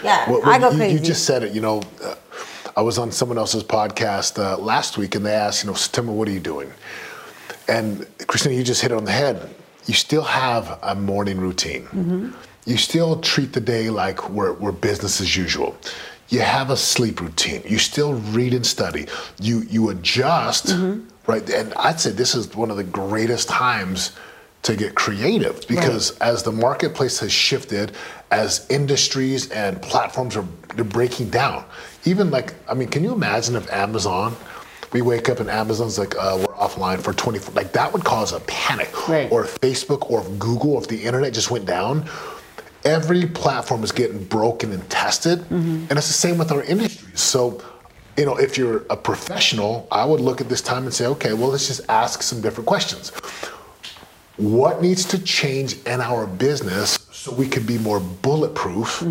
Yeah, 0.04 0.30
Well, 0.30 0.42
I 0.46 0.58
go 0.60 0.72
you, 0.72 0.78
crazy. 0.78 0.94
you 0.96 1.00
just 1.00 1.25
said 1.25 1.44
it. 1.44 1.54
You 1.54 1.62
know, 1.62 1.82
uh, 2.04 2.16
I 2.75 2.82
was 2.82 2.98
on 2.98 3.12
someone 3.12 3.38
else's 3.38 3.64
podcast 3.64 4.38
uh, 4.44 4.58
last 4.58 4.98
week, 4.98 5.16
and 5.16 5.25
they 5.25 5.34
asked, 5.34 5.64
you 5.64 5.70
know, 5.70 5.75
September, 5.75 6.12
what 6.12 6.28
are 6.28 6.32
you 6.32 6.40
doing? 6.40 6.72
And 7.68 8.06
Christina, 8.28 8.56
you 8.56 8.64
just 8.64 8.82
hit 8.82 8.92
it 8.92 8.96
on 8.96 9.06
the 9.06 9.12
head. 9.12 9.50
You 9.86 9.94
still 9.94 10.24
have 10.24 10.80
a 10.82 10.96
morning 10.96 11.40
routine. 11.40 11.84
Mm-hmm. 11.86 12.32
You 12.66 12.78
still 12.78 13.22
treat 13.22 13.54
the 13.54 13.62
day 13.62 13.90
like 13.92 14.30
we're, 14.30 14.54
we're 14.54 14.72
business 14.72 15.22
as 15.22 15.38
usual. 15.38 15.78
You 16.30 16.40
have 16.40 16.72
a 16.72 16.78
sleep 16.78 17.22
routine. 17.22 17.62
You 17.68 17.78
still 17.78 18.16
read 18.16 18.56
and 18.56 18.66
study. 18.66 19.06
You 19.40 19.60
you 19.70 19.90
adjust, 19.92 20.66
Mm-hmm. 20.68 21.08
right? 21.32 21.48
And 21.52 21.72
I'd 21.75 22.00
say 22.00 22.10
this 22.10 22.34
is 22.34 22.56
one 22.56 22.72
of 22.72 22.78
the 22.78 22.84
greatest 22.84 23.48
times 23.48 24.12
to 24.66 24.76
get 24.76 24.96
creative 24.96 25.66
because 25.68 26.18
as 26.18 26.42
the 26.42 26.52
marketplace 26.52 27.20
has 27.20 27.32
shifted, 27.32 27.92
as 28.32 28.66
industries 28.72 29.52
and 29.52 29.80
platforms 29.80 30.36
are 30.36 30.42
breaking 30.76 31.30
down. 31.30 31.64
Even 32.04 32.32
like, 32.32 32.56
I 32.68 32.74
mean, 32.74 32.88
can 32.88 33.04
you 33.04 33.14
imagine 33.14 33.56
if 33.56 33.72
Amazon, 33.72 34.36
we 34.92 35.04
wake 35.04 35.30
up 35.30 35.40
and 35.40 35.52
Amazon's 35.52 36.00
like, 36.00 36.16
uh, 36.16 36.38
we're 36.40 36.56
offline 36.56 37.00
for 37.00 37.14
24, 37.14 37.54
like 37.54 37.74
that 37.74 37.94
would 37.94 38.04
cause 38.04 38.34
a 38.34 38.40
panic. 38.42 39.08
Right. 39.08 39.32
Or 39.32 39.44
if 39.44 39.60
Facebook 39.62 40.10
or 40.10 40.22
if 40.22 40.40
Google, 40.40 40.82
if 40.82 40.88
the 40.88 41.00
internet 41.00 41.32
just 41.32 41.52
went 41.52 41.68
down, 41.68 42.10
every 42.84 43.28
platform 43.28 43.84
is 43.84 43.92
getting 43.92 44.24
broken 44.24 44.72
and 44.72 44.90
tested. 44.90 45.46
And 45.52 45.92
it's 45.92 46.08
the 46.08 46.14
same 46.14 46.40
with 46.40 46.52
our 46.52 46.64
industries. 46.64 47.22
So, 47.22 47.62
you 48.18 48.26
know, 48.26 48.38
if 48.38 48.58
you're 48.58 48.84
a 48.90 48.98
professional, 48.98 49.88
I 49.92 50.06
would 50.06 50.22
look 50.22 50.42
at 50.42 50.50
this 50.50 50.62
time 50.62 50.86
and 50.86 50.94
say, 50.94 51.06
okay, 51.06 51.34
well, 51.34 51.50
let's 51.50 51.68
just 51.68 51.82
ask 51.88 52.24
some 52.24 52.42
different 52.42 52.66
questions. 52.66 53.12
What 54.38 54.82
needs 54.82 55.06
to 55.06 55.20
change 55.20 55.82
in 55.84 56.01
our 56.01 56.27
business 56.27 57.00
so 57.12 57.34
we 57.34 57.48
can 57.48 57.65
be 57.65 57.77
more 57.77 58.00
bulletproof? 58.00 59.01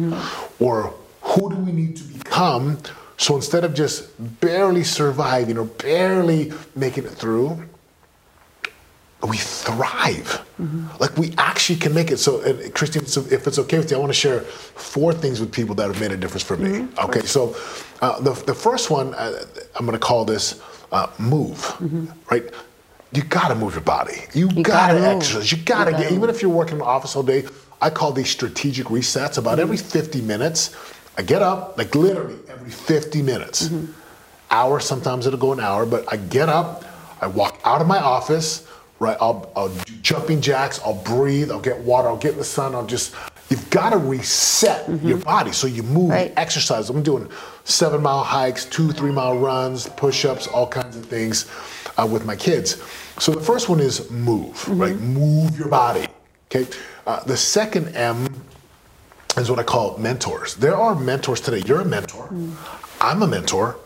Or 0.61 0.95
who 1.23 1.51
do 1.51 1.57
we 1.57 1.73
need 1.73 1.97
to 1.97 2.05
become 2.05 2.79
so 3.17 3.37
instead 3.37 3.65
of 3.65 3.75
just 3.75 4.11
barely 4.41 4.85
surviving 4.85 5.57
or 5.57 5.65
barely 5.65 6.53
making 6.75 7.05
it 7.05 7.13
through, 7.13 7.63
we 9.27 9.39
thrive. 9.39 10.45
Like 11.01 11.17
we 11.17 11.33
actually 11.39 11.79
can 11.79 11.95
make 11.95 12.11
it. 12.11 12.19
So, 12.19 12.43
and 12.43 12.75
Christine, 12.75 13.07
so 13.07 13.25
if 13.31 13.47
it's 13.47 13.59
okay 13.59 13.79
with 13.79 13.91
you, 13.91 13.97
I 13.97 14.01
want 14.01 14.11
to 14.11 14.19
share 14.19 14.41
four 14.41 15.13
things 15.13 15.41
with 15.41 15.53
people 15.53 15.75
that 15.77 15.87
have 15.87 16.01
made 16.01 16.13
a 16.13 16.17
difference 16.17 16.43
for 16.43 16.57
me. 16.57 16.87
Okay, 17.03 17.23
so 17.23 17.57
uh, 18.03 18.21
the, 18.21 18.33
the 18.45 18.55
first 18.55 18.91
one, 18.91 19.15
uh, 19.15 19.45
I'm 19.77 19.87
going 19.87 19.99
to 19.99 20.05
call 20.05 20.25
this 20.25 20.61
uh, 20.93 21.07
move, 21.19 21.75
right? 22.31 22.45
You 23.13 23.23
got 23.23 23.49
to 23.49 23.55
move 23.55 23.75
your 23.75 23.83
body. 23.83 24.25
You, 24.35 24.49
got 24.49 24.65
gotta 24.65 24.99
to 24.99 25.07
exercise. 25.07 25.53
You 25.53 25.59
got 25.59 25.85
to 25.85 25.93
gotta 25.93 26.03
get, 26.05 26.13
even 26.13 26.29
if 26.31 26.43
you're 26.43 26.51
working 26.51 26.75
in 26.75 26.79
the 26.79 26.85
office 26.85 27.15
all 27.15 27.23
day, 27.23 27.45
I 27.81 27.91
call 27.91 28.13
these 28.13 28.31
strategic 28.31 28.87
resets. 28.87 29.39
About 29.39 29.59
every 29.59 29.77
50 29.77 30.21
minutes, 30.23 30.75
I 31.17 31.23
get 31.23 31.43
up, 31.43 31.79
like 31.79 31.95
literally 31.95 32.37
every 32.49 32.71
50 32.71 33.23
minutes. 33.23 33.71
hour, 34.51 34.81
sometimes 34.81 35.27
it'll 35.27 35.39
go 35.39 35.53
an 35.53 35.61
hour, 35.61 35.87
but 35.87 36.05
I 36.13 36.17
get 36.17 36.49
up, 36.49 36.85
I 37.21 37.27
walk 37.29 37.61
out 37.65 37.81
of 37.81 37.87
my 37.87 37.99
office, 37.99 38.67
right? 38.99 39.17
I'll, 39.21 39.53
I'll 39.55 39.69
do 39.69 39.95
jumping 40.03 40.41
jacks, 40.41 40.81
I'll 40.85 40.95
breathe, 40.95 41.51
I'll 41.53 41.61
get 41.61 41.79
water, 41.79 42.09
I'll 42.09 42.17
get 42.17 42.33
in 42.33 42.39
the 42.39 42.45
sun, 42.45 42.75
I'll 42.75 42.87
just, 42.87 43.15
you've 43.49 43.69
got 43.71 43.91
to 43.91 43.99
reset 43.99 44.89
your 45.03 45.19
body. 45.19 45.53
So 45.53 45.67
you 45.67 45.83
move, 45.85 46.11
Right. 46.11 46.33
exercise. 46.37 46.89
I'm 46.91 47.03
doing 47.03 47.29
seven 47.65 48.03
mile 48.03 48.25
hikes, 48.25 48.65
two, 48.65 48.91
three 48.93 49.13
mile 49.13 49.39
runs, 49.39 49.89
push 49.91 50.25
ups, 50.25 50.47
all 50.49 50.67
kinds 50.67 50.97
of 50.97 51.07
things 51.07 51.47
uh, 51.97 52.07
with 52.11 52.25
my 52.25 52.37
kids. 52.37 52.83
So 53.19 53.33
the 53.33 53.41
first 53.41 53.69
one 53.69 53.81
is 53.81 54.11
move, 54.11 54.67
right? 54.69 54.97
Move 54.97 55.59
your 55.59 55.69
body. 55.69 56.07
Okay. 56.51 56.67
Uh, 57.07 57.23
the 57.25 57.37
second 57.37 57.95
M 57.97 58.27
is 59.37 59.51
what 59.51 59.59
I 59.59 59.63
call 59.63 59.99
mentors. 59.99 60.55
There 60.55 60.77
are 60.77 60.95
mentors 60.95 61.41
today. 61.41 61.63
You're 61.67 61.81
a 61.81 61.85
mentor. 61.85 62.29
I'm 63.01 63.23
a 63.23 63.27
mentor. 63.27 63.77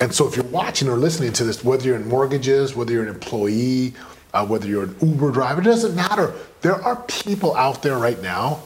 And 0.00 0.14
so 0.14 0.28
if 0.28 0.36
you're 0.36 0.44
watching 0.46 0.88
or 0.88 0.96
listening 0.96 1.32
to 1.34 1.44
this, 1.44 1.64
whether 1.64 1.84
you're 1.84 1.96
in 1.96 2.08
mortgages, 2.08 2.74
whether 2.76 2.92
you're 2.92 3.02
an 3.02 3.08
employee, 3.08 3.94
uh, 4.34 4.44
whether 4.46 4.66
you're 4.66 4.84
an 4.84 4.96
Uber 5.00 5.30
driver, 5.32 5.60
it 5.60 5.64
doesn't 5.64 5.94
matter. 5.96 6.34
There 6.60 6.74
are 6.74 6.96
people 7.08 7.54
out 7.56 7.82
there 7.82 7.96
right 7.98 8.20
now 8.22 8.62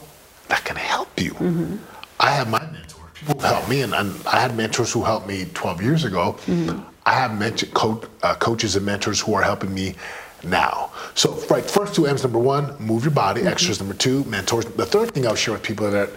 that 0.49 0.65
can 0.65 0.75
help 0.75 1.19
you. 1.19 1.33
I 2.19 2.31
have 2.31 2.49
my 2.49 2.59
mentors. 2.59 2.97
People 3.13 3.35
who 3.39 3.47
help 3.47 3.69
me, 3.69 3.81
and, 3.81 3.93
and 3.93 4.13
I 4.27 4.39
had 4.41 4.55
mentors 4.57 4.91
who 4.91 5.03
helped 5.03 5.27
me 5.27 5.45
12 5.53 5.81
years 5.81 6.03
ago. 6.03 6.37
I 7.05 7.13
have 7.13 7.37
mentor, 7.37 7.65
co- 7.67 8.03
uh, 8.23 8.35
coaches 8.35 8.75
and 8.75 8.85
mentors 8.85 9.19
who 9.19 9.33
are 9.33 9.41
helping 9.41 9.73
me 9.73 9.95
now. 10.43 10.91
So, 11.15 11.33
right, 11.49 11.63
first 11.63 11.95
two 11.95 12.07
M's. 12.07 12.23
Number 12.23 12.39
one, 12.39 12.75
move 12.79 13.03
your 13.03 13.11
body. 13.11 13.41
Extras. 13.41 13.79
Number 13.79 13.93
two, 13.93 14.23
mentors. 14.25 14.65
The 14.65 14.85
third 14.85 15.11
thing 15.11 15.25
I'll 15.27 15.35
share 15.35 15.53
with 15.53 15.63
people 15.63 15.89
that 15.91 16.09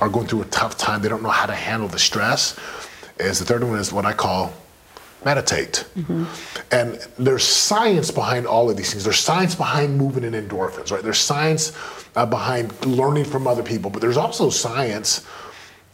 are 0.00 0.08
going 0.08 0.26
through 0.26 0.42
a 0.42 0.46
tough 0.46 0.76
time, 0.76 1.00
they 1.02 1.08
don't 1.08 1.22
know 1.22 1.28
how 1.30 1.46
to 1.46 1.54
handle 1.54 1.88
the 1.88 1.98
stress, 1.98 2.58
is 3.18 3.38
the 3.38 3.44
third 3.44 3.62
one 3.62 3.78
is 3.78 3.92
what 3.92 4.04
I 4.04 4.12
call 4.12 4.52
meditate. 5.24 5.84
And 6.72 6.98
there's 7.16 7.44
science 7.44 8.10
behind 8.10 8.44
all 8.46 8.68
of 8.68 8.76
these 8.76 8.90
things. 8.90 9.04
There's 9.04 9.20
science 9.20 9.54
behind 9.54 9.96
moving 9.96 10.24
in 10.24 10.32
endorphins, 10.32 10.90
right? 10.90 11.02
There's 11.02 11.18
science 11.20 11.72
uh, 12.16 12.26
behind 12.26 12.84
learning 12.84 13.26
from 13.26 13.46
other 13.46 13.62
people, 13.62 13.90
but 13.90 14.00
there's 14.00 14.16
also 14.16 14.50
science 14.50 15.24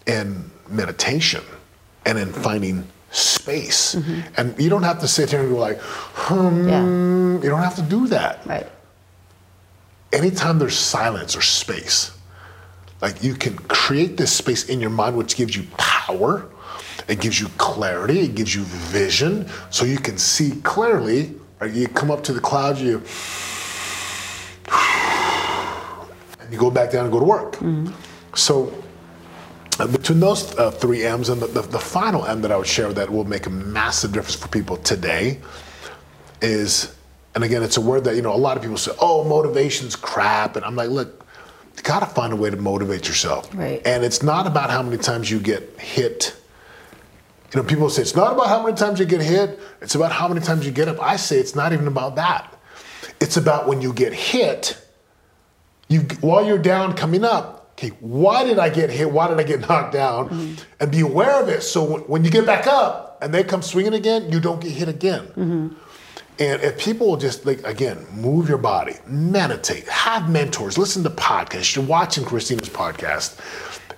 in 0.06 0.50
meditation 0.70 1.42
and 2.06 2.18
in 2.18 2.32
finding 2.32 2.86
space. 3.10 3.94
And 4.36 4.54
you 4.58 4.68
don't 4.70 4.82
have 4.82 5.00
to 5.00 5.08
sit 5.08 5.30
here 5.30 5.40
and 5.40 5.50
go 5.50 5.58
like, 5.58 5.80
hmm, 5.80 6.68
Yeah. 6.68 6.84
you 7.42 7.48
don't 7.48 7.62
have 7.62 7.76
to 7.76 7.82
do 7.82 8.06
that 8.08 8.40
Right. 8.46 8.66
anytime 10.12 10.58
there's 10.58 10.76
silence 10.76 11.36
or 11.36 11.40
space, 11.42 12.10
like 13.00 13.22
you 13.22 13.34
can 13.34 13.54
create 13.68 14.16
this 14.16 14.32
space 14.32 14.64
in 14.68 14.80
your 14.80 14.90
mind, 14.90 15.16
which 15.16 15.36
gives 15.36 15.56
you 15.56 15.64
power, 15.76 16.46
it 17.06 17.20
gives 17.20 17.40
you 17.40 17.48
clarity, 17.56 18.20
it 18.20 18.34
gives 18.34 18.54
you 18.54 18.62
vision, 18.64 19.48
so 19.70 19.84
you 19.84 19.98
can 19.98 20.18
see 20.18 20.50
clearly. 20.62 21.34
Right? 21.60 21.72
You 21.72 21.88
come 21.88 22.10
up 22.10 22.22
to 22.24 22.32
the 22.32 22.40
clouds, 22.40 22.80
you 22.82 23.02
and 26.40 26.52
you 26.52 26.58
go 26.58 26.70
back 26.70 26.90
down 26.90 27.04
and 27.04 27.12
go 27.12 27.18
to 27.20 27.24
work. 27.24 27.56
So 28.34 28.68
uh, 28.68 28.70
between 29.86 30.20
those 30.20 30.56
uh, 30.58 30.70
three 30.72 31.04
M's 31.04 31.28
and 31.28 31.40
the, 31.40 31.46
the, 31.46 31.62
the 31.62 31.78
final 31.78 32.26
M 32.26 32.42
that 32.42 32.50
I 32.50 32.56
would 32.56 32.66
share 32.66 32.92
that 32.92 33.10
will 33.10 33.24
make 33.24 33.46
a 33.46 33.50
massive 33.50 34.12
difference 34.12 34.34
for 34.34 34.48
people 34.48 34.76
today 34.78 35.40
is, 36.42 36.94
and 37.34 37.44
again, 37.44 37.62
it's 37.62 37.76
a 37.76 37.80
word 37.80 38.04
that, 38.04 38.16
you 38.16 38.22
know, 38.22 38.34
a 38.34 38.36
lot 38.36 38.56
of 38.56 38.62
people 38.62 38.76
say, 38.76 38.92
oh, 39.00 39.24
motivation's 39.24 39.94
crap. 39.94 40.56
And 40.56 40.64
I'm 40.64 40.74
like, 40.74 40.90
look, 40.90 41.24
you 41.76 41.82
gotta 41.82 42.06
find 42.06 42.32
a 42.32 42.36
way 42.36 42.50
to 42.50 42.56
motivate 42.56 43.06
yourself. 43.06 43.54
Right. 43.54 43.80
And 43.86 44.04
it's 44.04 44.22
not 44.22 44.46
about 44.46 44.70
how 44.70 44.82
many 44.82 44.98
times 44.98 45.30
you 45.30 45.38
get 45.38 45.78
hit. 45.78 46.34
You 47.54 47.62
know, 47.62 47.66
people 47.66 47.88
say 47.88 48.02
it's 48.02 48.16
not 48.16 48.32
about 48.32 48.48
how 48.48 48.62
many 48.62 48.76
times 48.76 48.98
you 48.98 49.06
get 49.06 49.22
hit, 49.22 49.58
it's 49.80 49.94
about 49.94 50.12
how 50.12 50.28
many 50.28 50.40
times 50.40 50.66
you 50.66 50.72
get 50.72 50.88
up. 50.88 51.00
I 51.00 51.16
say 51.16 51.38
it's 51.38 51.54
not 51.54 51.72
even 51.72 51.86
about 51.86 52.16
that. 52.16 52.52
It's 53.20 53.36
about 53.36 53.66
when 53.66 53.80
you 53.80 53.92
get 53.92 54.12
hit, 54.12 54.78
you 55.88 56.00
while 56.20 56.44
you're 56.44 56.58
down 56.58 56.94
coming 56.94 57.24
up, 57.24 57.57
okay, 57.78 57.88
why 58.00 58.44
did 58.44 58.58
I 58.58 58.68
get 58.68 58.90
hit? 58.90 59.10
Why 59.10 59.28
did 59.28 59.38
I 59.38 59.44
get 59.44 59.60
knocked 59.68 59.92
down? 59.92 60.28
Mm-hmm. 60.28 60.62
And 60.80 60.90
be 60.90 61.00
aware 61.00 61.40
of 61.42 61.48
it. 61.48 61.62
So 61.62 62.00
when, 62.00 62.24
you 62.24 62.30
get 62.30 62.44
back 62.44 62.66
up 62.66 63.18
and 63.22 63.32
they 63.32 63.44
come 63.44 63.62
swinging 63.62 63.94
again, 63.94 64.30
you 64.30 64.40
don't 64.40 64.60
get 64.60 64.72
hit 64.72 64.88
again. 64.88 65.26
Mm-hmm. 65.28 65.68
And 66.40 66.62
if 66.62 66.78
people 66.78 67.08
will 67.08 67.16
just 67.16 67.44
like 67.46 67.66
again 67.66 68.06
move 68.12 68.48
your 68.48 68.58
body, 68.58 68.94
meditate, 69.06 69.88
have 69.88 70.30
mentors, 70.30 70.78
listen 70.78 71.02
to 71.02 71.10
podcasts. 71.10 71.74
You're 71.74 71.84
watching 71.84 72.24
Christina's 72.24 72.68
podcast, 72.68 73.40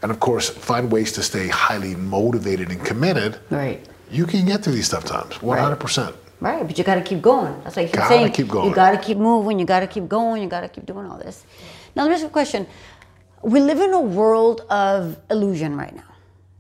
and 0.03 0.11
of 0.11 0.21
course, 0.21 0.49
find 0.49 0.91
ways 0.91 1.13
to 1.13 1.23
stay 1.23 1.49
highly 1.49 1.95
motivated 1.97 2.71
and 2.71 2.83
committed. 2.83 3.39
Right. 3.51 3.87
You 4.11 4.25
can 4.25 4.47
get 4.47 4.65
through 4.65 4.73
these 4.73 4.89
tough 4.89 5.05
times, 5.05 5.43
100. 5.43 5.77
percent 5.77 6.17
Right, 6.41 6.67
but 6.67 6.79
you 6.79 6.85
got 6.85 6.95
to 6.95 7.03
keep 7.03 7.21
going. 7.21 7.61
That's 7.63 7.77
like 7.77 7.93
Gotta 7.93 8.09
saying. 8.09 8.33
keep 8.33 8.49
going. 8.49 8.71
You 8.71 8.75
got 8.75 8.93
to 8.93 8.99
keep 8.99 9.19
moving. 9.19 9.59
You 9.59 9.67
got 9.67 9.81
to 9.81 9.87
keep 9.87 10.09
going. 10.09 10.43
You 10.43 10.49
got 10.49 10.63
to 10.63 10.69
keep 10.69 10.87
doing 10.87 11.07
all 11.07 11.19
this. 11.19 11.45
Now, 11.95 12.03
let 12.03 12.09
me 12.09 12.15
ask 12.15 12.23
you 12.23 12.29
a 12.29 12.31
question. 12.31 12.67
We 13.43 13.61
live 13.61 13.81
in 13.81 13.93
a 13.93 14.01
world 14.01 14.63
of 14.71 15.19
illusion 15.31 15.77
right 15.77 15.95
now, 15.95 16.15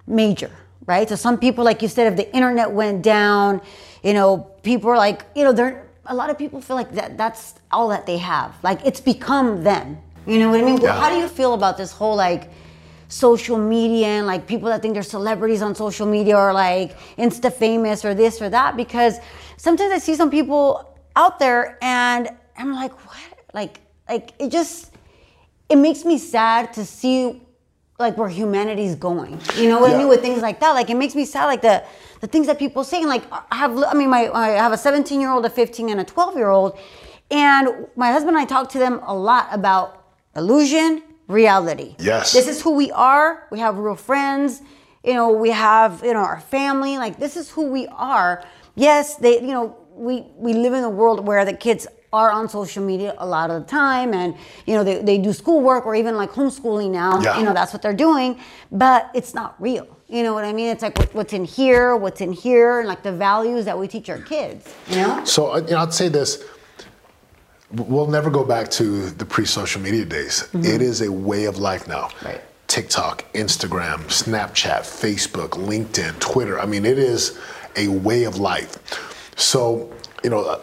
major, 0.06 0.50
right? 0.86 1.08
So 1.08 1.16
some 1.16 1.38
people, 1.38 1.64
like 1.64 1.82
you 1.82 1.88
said, 1.88 2.12
if 2.12 2.16
the 2.16 2.34
internet 2.34 2.70
went 2.70 3.02
down, 3.02 3.60
you 4.02 4.14
know, 4.14 4.50
people 4.62 4.90
are 4.90 4.96
like, 4.96 5.24
you 5.34 5.44
know, 5.44 5.52
they're 5.52 5.86
a 6.06 6.14
lot 6.14 6.30
of 6.30 6.38
people 6.38 6.60
feel 6.60 6.76
like 6.76 6.92
that. 6.92 7.18
That's 7.18 7.54
all 7.70 7.88
that 7.88 8.06
they 8.06 8.18
have. 8.18 8.54
Like 8.62 8.84
it's 8.84 9.00
become 9.00 9.62
them. 9.62 9.98
You 10.26 10.38
know 10.38 10.50
what 10.50 10.60
I 10.60 10.64
mean? 10.64 10.80
Yeah. 10.80 10.98
How 10.98 11.10
do 11.10 11.16
you 11.16 11.28
feel 11.28 11.54
about 11.54 11.76
this 11.76 11.92
whole 11.92 12.16
like? 12.16 12.50
social 13.10 13.58
media 13.58 14.06
and 14.06 14.26
like 14.26 14.46
people 14.46 14.68
that 14.68 14.80
think 14.80 14.94
they're 14.94 15.02
celebrities 15.02 15.62
on 15.62 15.74
social 15.74 16.06
media 16.06 16.36
or 16.36 16.52
like 16.52 16.96
insta 17.18 17.52
famous 17.52 18.04
or 18.04 18.14
this 18.14 18.40
or 18.40 18.48
that 18.48 18.76
because 18.76 19.18
sometimes 19.56 19.92
I 19.92 19.98
see 19.98 20.14
some 20.14 20.30
people 20.30 20.96
out 21.16 21.40
there 21.40 21.76
and 21.82 22.30
I'm 22.56 22.72
like 22.72 22.92
what 23.04 23.18
like 23.52 23.80
like 24.08 24.32
it 24.38 24.50
just 24.50 24.94
it 25.70 25.76
makes 25.76 26.04
me 26.04 26.18
sad 26.18 26.72
to 26.74 26.84
see 26.84 27.40
like 27.98 28.16
where 28.16 28.28
humanity's 28.28 28.94
going 28.94 29.38
you 29.56 29.68
know 29.68 29.78
what 29.80 29.92
I 29.92 29.98
mean 29.98 30.08
with 30.08 30.20
things 30.22 30.42
like 30.42 30.58
that 30.60 30.72
like 30.72 30.88
it 30.90 30.96
makes 30.96 31.14
me 31.14 31.24
sad 31.24 31.44
like 31.46 31.62
the 31.62 31.84
the 32.20 32.26
things 32.26 32.46
that 32.48 32.58
people 32.58 32.82
say 32.84 32.98
and 32.98 33.08
like 33.08 33.24
I 33.52 33.56
have 33.56 33.76
I 33.84 33.94
mean 33.94 34.10
my 34.10 34.30
I 34.32 34.48
have 34.50 34.72
a 34.72 34.78
17 34.78 35.20
year 35.20 35.30
old 35.30 35.44
a 35.46 35.50
15 35.50 35.88
and 35.90 36.00
a 36.00 36.04
12 36.04 36.36
year 36.36 36.48
old 36.48 36.78
and 37.30 37.86
my 37.96 38.10
husband 38.10 38.36
and 38.36 38.42
I 38.42 38.46
talk 38.46 38.70
to 38.70 38.78
them 38.78 39.00
a 39.04 39.14
lot 39.14 39.48
about 39.52 40.04
illusion 40.36 41.02
reality 41.28 41.94
Yes. 41.98 42.32
this 42.32 42.48
is 42.48 42.60
who 42.62 42.72
we 42.72 42.90
are. 42.90 43.46
We 43.50 43.58
have 43.60 43.78
real 43.78 43.94
friends. 43.94 44.62
You 45.04 45.14
know, 45.14 45.30
we 45.30 45.50
have 45.50 46.02
you 46.04 46.12
know 46.12 46.20
our 46.32 46.40
family. 46.40 46.98
Like 46.98 47.18
this 47.18 47.36
is 47.36 47.50
who 47.50 47.70
we 47.70 47.86
are. 47.88 48.44
Yes, 48.74 49.16
they 49.16 49.34
you 49.40 49.54
know 49.56 49.76
we 49.94 50.26
we 50.36 50.52
live 50.54 50.72
in 50.72 50.84
a 50.84 50.90
world 50.90 51.26
where 51.26 51.44
the 51.44 51.52
kids 51.54 51.86
are 52.12 52.30
on 52.32 52.48
social 52.48 52.84
media 52.84 53.14
a 53.18 53.26
lot 53.26 53.50
of 53.50 53.62
the 53.62 53.68
time 53.68 54.12
and 54.14 54.34
you 54.66 54.74
know 54.74 54.82
they, 54.82 55.00
they 55.02 55.16
do 55.18 55.32
schoolwork 55.32 55.86
or 55.86 55.94
even 55.94 56.16
like 56.16 56.30
homeschooling 56.30 56.90
now 56.90 57.20
Yeah. 57.20 57.38
you 57.38 57.44
know 57.44 57.52
that's 57.52 57.72
what 57.72 57.82
they're 57.82 57.92
doing 57.94 58.38
but 58.72 59.10
it's 59.14 59.32
not 59.32 59.54
real 59.60 59.86
you 60.08 60.22
know 60.24 60.34
what 60.34 60.44
i 60.44 60.52
mean 60.52 60.68
it's 60.68 60.82
like 60.82 60.98
what's 61.12 61.32
in 61.32 61.44
here 61.44 61.94
what's 61.96 62.20
in 62.20 62.32
here 62.32 62.80
and 62.80 62.88
like 62.88 63.02
the 63.04 63.12
values 63.12 63.64
that 63.64 63.78
we 63.78 63.86
teach 63.86 64.10
our 64.10 64.18
kids 64.18 64.66
you 64.88 64.96
know 64.96 65.24
So 65.24 65.52
uh, 65.52 65.58
you 65.58 65.70
know, 65.72 65.78
I'd 65.78 65.94
say 65.94 66.08
this: 66.08 66.42
we'll 67.72 68.06
never 68.08 68.30
go 68.30 68.44
back 68.44 68.68
to 68.72 69.10
the 69.10 69.24
pre-social 69.24 69.80
media 69.80 70.04
days. 70.04 70.48
It 70.54 70.82
is 70.82 71.02
a 71.02 71.12
way 71.12 71.44
of 71.44 71.58
life 71.58 71.86
now. 71.86 72.08
Right. 72.24 72.40
TikTok, 72.66 73.24
Instagram, 73.34 73.98
Snapchat, 74.08 74.82
Facebook, 74.82 75.50
LinkedIn, 75.50 76.18
Twitter. 76.20 76.58
I 76.60 76.66
mean, 76.66 76.84
it 76.84 76.98
is 76.98 77.38
a 77.76 77.86
way 77.88 78.24
of 78.24 78.38
life. 78.38 78.78
So 79.36 79.92
you 80.24 80.30
know. 80.30 80.60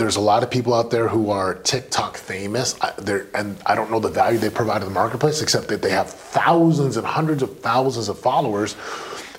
There's 0.00 0.16
a 0.16 0.20
lot 0.20 0.42
of 0.42 0.50
people 0.50 0.72
out 0.72 0.90
there 0.90 1.08
who 1.08 1.30
are 1.30 1.56
TikTok 1.56 2.16
famous, 2.16 2.74
I, 2.80 2.94
and 3.34 3.58
I 3.66 3.74
don't 3.74 3.90
know 3.90 4.00
the 4.00 4.08
value 4.08 4.38
they 4.38 4.48
provide 4.48 4.78
to 4.78 4.86
the 4.86 4.90
marketplace, 4.90 5.42
except 5.42 5.68
that 5.68 5.82
they 5.82 5.90
have 5.90 6.08
thousands 6.08 6.96
and 6.96 7.06
hundreds 7.06 7.42
of 7.42 7.60
thousands 7.60 8.08
of 8.08 8.18
followers. 8.18 8.74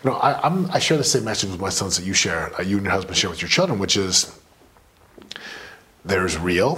You 0.04 0.12
know, 0.12 0.18
I, 0.18 0.40
I'm, 0.46 0.70
I 0.70 0.78
share 0.78 0.98
the 0.98 1.04
same 1.04 1.24
message 1.24 1.50
with 1.50 1.60
my 1.60 1.70
sons 1.70 1.98
that 1.98 2.06
you 2.06 2.14
share, 2.14 2.54
uh, 2.60 2.62
you 2.62 2.78
and 2.78 2.86
your 2.86 2.92
husband 2.94 3.18
share 3.18 3.32
with 3.32 3.42
your 3.42 3.50
children, 3.50 3.80
which 3.80 3.98
is 3.98 4.40
there's 6.06 6.38
real, 6.38 6.78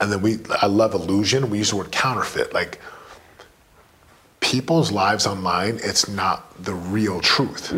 and 0.00 0.12
then 0.12 0.20
we. 0.20 0.38
I 0.60 0.66
love 0.66 0.94
illusion. 0.94 1.50
We 1.50 1.58
use 1.58 1.70
the 1.70 1.76
word 1.76 1.92
counterfeit. 1.92 2.52
Like 2.52 2.80
people's 4.40 4.90
lives 4.90 5.28
online, 5.28 5.78
it's 5.84 6.08
not 6.08 6.60
the 6.64 6.74
real 6.74 7.20
truth. 7.20 7.70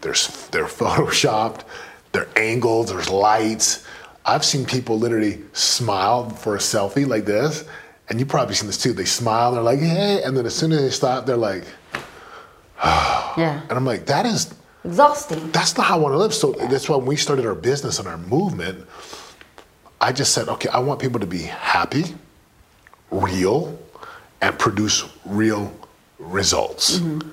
There's 0.00 0.48
they're 0.48 0.64
photoshopped, 0.80 1.64
they're 2.12 2.30
angled, 2.34 2.88
there's 2.88 3.10
lights. 3.10 3.84
I've 4.24 4.44
seen 4.44 4.64
people 4.64 4.98
literally 4.98 5.42
smile 5.52 6.30
for 6.30 6.54
a 6.54 6.58
selfie 6.58 7.06
like 7.06 7.24
this, 7.24 7.64
and 8.08 8.18
you've 8.18 8.28
probably 8.28 8.54
seen 8.54 8.68
this 8.68 8.78
too. 8.78 8.92
They 8.92 9.04
smile, 9.04 9.52
they're 9.52 9.62
like, 9.62 9.80
hey, 9.80 10.22
and 10.22 10.36
then 10.36 10.46
as 10.46 10.54
soon 10.54 10.72
as 10.72 10.80
they 10.80 10.90
stop, 10.90 11.26
they're 11.26 11.36
like, 11.36 11.64
yeah 12.84 13.62
and 13.62 13.72
I'm 13.72 13.84
like, 13.84 14.06
that 14.06 14.26
is 14.26 14.54
exhausting 14.84 15.52
that's 15.52 15.76
not 15.76 15.86
how 15.86 15.96
I 15.96 16.00
want 16.00 16.14
to 16.14 16.18
live. 16.18 16.34
So 16.34 16.52
that's 16.52 16.88
why 16.88 16.96
when 16.96 17.06
we 17.06 17.16
started 17.16 17.46
our 17.46 17.54
business 17.54 17.98
and 17.98 18.08
our 18.08 18.18
movement, 18.18 18.86
I 20.00 20.12
just 20.12 20.34
said, 20.34 20.48
okay, 20.48 20.68
I 20.68 20.80
want 20.80 21.00
people 21.00 21.20
to 21.20 21.26
be 21.26 21.42
happy, 21.42 22.04
real, 23.10 23.78
and 24.40 24.58
produce 24.58 25.08
real 25.24 25.72
results. 26.18 26.96
And 26.98 27.32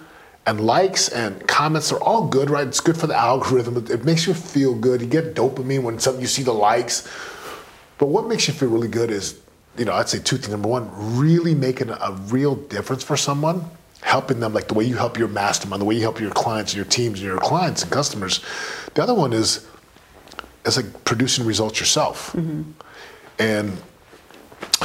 and 0.49 0.59
likes 0.59 1.09
and 1.09 1.47
comments 1.47 1.91
are 1.91 2.01
all 2.01 2.25
good, 2.25 2.49
right? 2.49 2.65
It's 2.65 2.79
good 2.79 2.97
for 2.97 3.05
the 3.05 3.15
algorithm. 3.15 3.77
It, 3.77 4.03
makes 4.03 4.25
you 4.25 4.33
feel 4.33 4.73
good. 4.73 4.99
You 4.99 5.05
get 5.05 5.35
dopamine 5.35 5.83
when 5.83 5.99
something 5.99 6.21
you 6.21 6.27
see 6.27 6.41
the 6.41 6.53
likes. 6.53 7.07
But 7.99 8.07
what 8.07 8.27
makes 8.27 8.47
you 8.47 8.55
feel 8.55 8.69
really 8.69 8.87
good 8.87 9.11
is, 9.11 9.39
you 9.77 9.85
know, 9.85 9.93
I'd 9.93 10.09
say 10.09 10.17
two 10.17 10.37
things. 10.37 10.49
Number 10.49 10.67
one, 10.67 10.89
really 11.19 11.53
making 11.53 11.91
a 11.91 12.19
real 12.29 12.55
difference 12.55 13.03
for 13.03 13.15
someone, 13.15 13.63
helping 14.01 14.39
them 14.39 14.51
like 14.53 14.67
the 14.67 14.73
way 14.73 14.85
you 14.85 14.95
help 14.95 15.19
your 15.19 15.27
mastermind, 15.27 15.83
the 15.83 15.85
way 15.85 15.93
you 15.93 16.01
help 16.01 16.19
your 16.19 16.31
clients, 16.31 16.73
your 16.73 16.85
teams, 16.85 17.21
your 17.21 17.37
clients 17.37 17.83
and 17.83 17.91
customers. 17.91 18.43
The 18.95 19.03
other 19.03 19.13
one 19.13 19.33
is, 19.33 19.67
it's 20.65 20.77
like 20.77 21.05
producing 21.05 21.45
results 21.45 21.79
yourself. 21.79 22.33
Mm-hmm. 22.33 22.71
And 23.37 23.77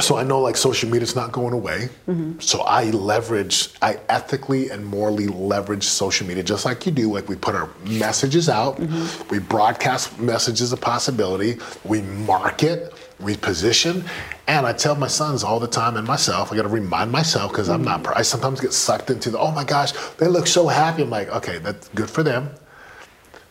so 0.01 0.17
I 0.17 0.23
know 0.23 0.41
like 0.41 0.57
social 0.57 0.89
media 0.89 1.03
is 1.03 1.15
not 1.15 1.31
going 1.31 1.53
away. 1.53 1.89
Mm-hmm. 2.07 2.39
So 2.39 2.61
I 2.61 2.85
leverage, 2.91 3.69
I 3.81 3.99
ethically 4.09 4.69
and 4.69 4.85
morally 4.85 5.27
leverage 5.27 5.83
social 5.83 6.27
media 6.27 6.43
just 6.43 6.65
like 6.65 6.85
you 6.85 6.91
do. 6.91 7.11
Like 7.11 7.29
we 7.29 7.35
put 7.35 7.55
our 7.55 7.69
messages 7.85 8.49
out, 8.49 8.77
mm-hmm. 8.77 9.27
we 9.29 9.39
broadcast 9.39 10.19
messages 10.19 10.73
of 10.73 10.81
possibility, 10.81 11.57
we 11.83 12.01
market, 12.01 12.93
we 13.19 13.37
position, 13.37 14.03
and 14.47 14.65
I 14.65 14.73
tell 14.73 14.95
my 14.95 15.07
sons 15.07 15.43
all 15.43 15.59
the 15.59 15.67
time 15.67 15.95
and 15.95 16.05
myself, 16.05 16.51
I 16.51 16.57
got 16.57 16.63
to 16.63 16.67
remind 16.67 17.11
myself 17.11 17.51
because 17.51 17.69
I'm 17.69 17.83
not. 17.83 18.03
Mm-hmm. 18.03 18.17
I 18.17 18.21
sometimes 18.21 18.59
get 18.59 18.73
sucked 18.73 19.09
into 19.09 19.31
the, 19.31 19.39
oh 19.39 19.51
my 19.51 19.63
gosh, 19.63 19.93
they 20.17 20.27
look 20.27 20.47
so 20.47 20.67
happy. 20.67 21.03
I'm 21.03 21.09
like, 21.09 21.29
okay, 21.29 21.59
that's 21.59 21.87
good 21.89 22.09
for 22.09 22.23
them. 22.23 22.49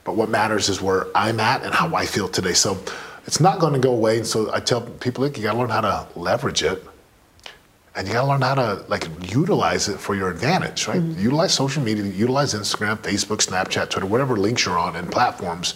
But 0.05 0.17
what 0.17 0.29
matters 0.29 0.69
is 0.69 0.83
where 0.83 1.07
I'm 1.17 1.41
at 1.41 1.63
and 1.63 1.73
how 1.73 1.95
I 1.95 2.05
feel 2.05 2.29
today. 2.29 2.53
So 2.53 2.79
it's 3.27 3.41
not 3.41 3.59
going 3.59 3.73
to 3.73 3.79
go 3.79 3.93
away. 3.93 4.19
And 4.19 4.27
so 4.27 4.53
I 4.53 4.61
tell 4.61 4.83
people, 4.83 5.25
like, 5.25 5.37
you 5.37 5.43
got 5.43 5.53
to 5.53 5.59
learn 5.59 5.71
how 5.71 5.81
to 5.81 6.07
leverage 6.19 6.63
it, 6.63 6.85
and 7.97 8.07
you 8.07 8.15
got 8.15 8.23
to 8.23 8.29
learn 8.29 8.43
how 8.43 8.55
to 8.55 8.85
like 8.89 9.07
utilize 9.33 9.89
it 9.89 9.99
for 9.99 10.15
your 10.15 10.31
advantage, 10.31 10.89
right? 10.89 11.01
Utilize 11.01 11.55
social 11.55 11.83
media, 11.83 12.05
utilize 12.05 12.55
Instagram, 12.55 12.97
Facebook, 12.99 13.39
Snapchat, 13.39 13.91
Twitter, 13.91 14.07
whatever 14.07 14.37
links 14.37 14.65
you're 14.65 14.79
on 14.79 14.97
and 14.97 15.11
platforms. 15.11 15.75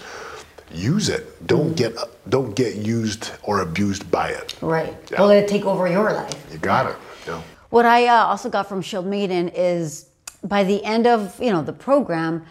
Use 0.73 1.09
it. 1.09 1.47
Don't 1.47 1.77
get 1.77 1.97
don't 2.29 2.55
get 2.55 2.77
used 2.77 3.31
or 3.43 3.61
abused 3.61 4.11
by 4.11 4.31
it. 4.31 4.55
Right. 4.61 4.95
Yeah. 5.11 5.19
Don't 5.19 5.29
let 5.29 5.43
it 5.43 5.49
take 5.49 5.65
over 5.65 5.87
your 5.87 6.13
life. 6.13 6.35
You 6.53 6.59
got 6.59 6.91
it. 6.91 6.97
Yeah. 7.27 7.41
What 7.71 7.87
I 7.87 8.07
uh, 8.07 8.25
also 8.25 8.51
got 8.51 8.69
from 8.69 8.83
Shield 8.83 9.07
Maiden 9.07 9.49
is 9.49 10.11
by 10.43 10.65
the 10.65 10.85
end 10.85 11.07
of 11.07 11.41
you 11.41 11.53
know 11.53 11.63
the 11.63 11.73
program, 11.73 12.45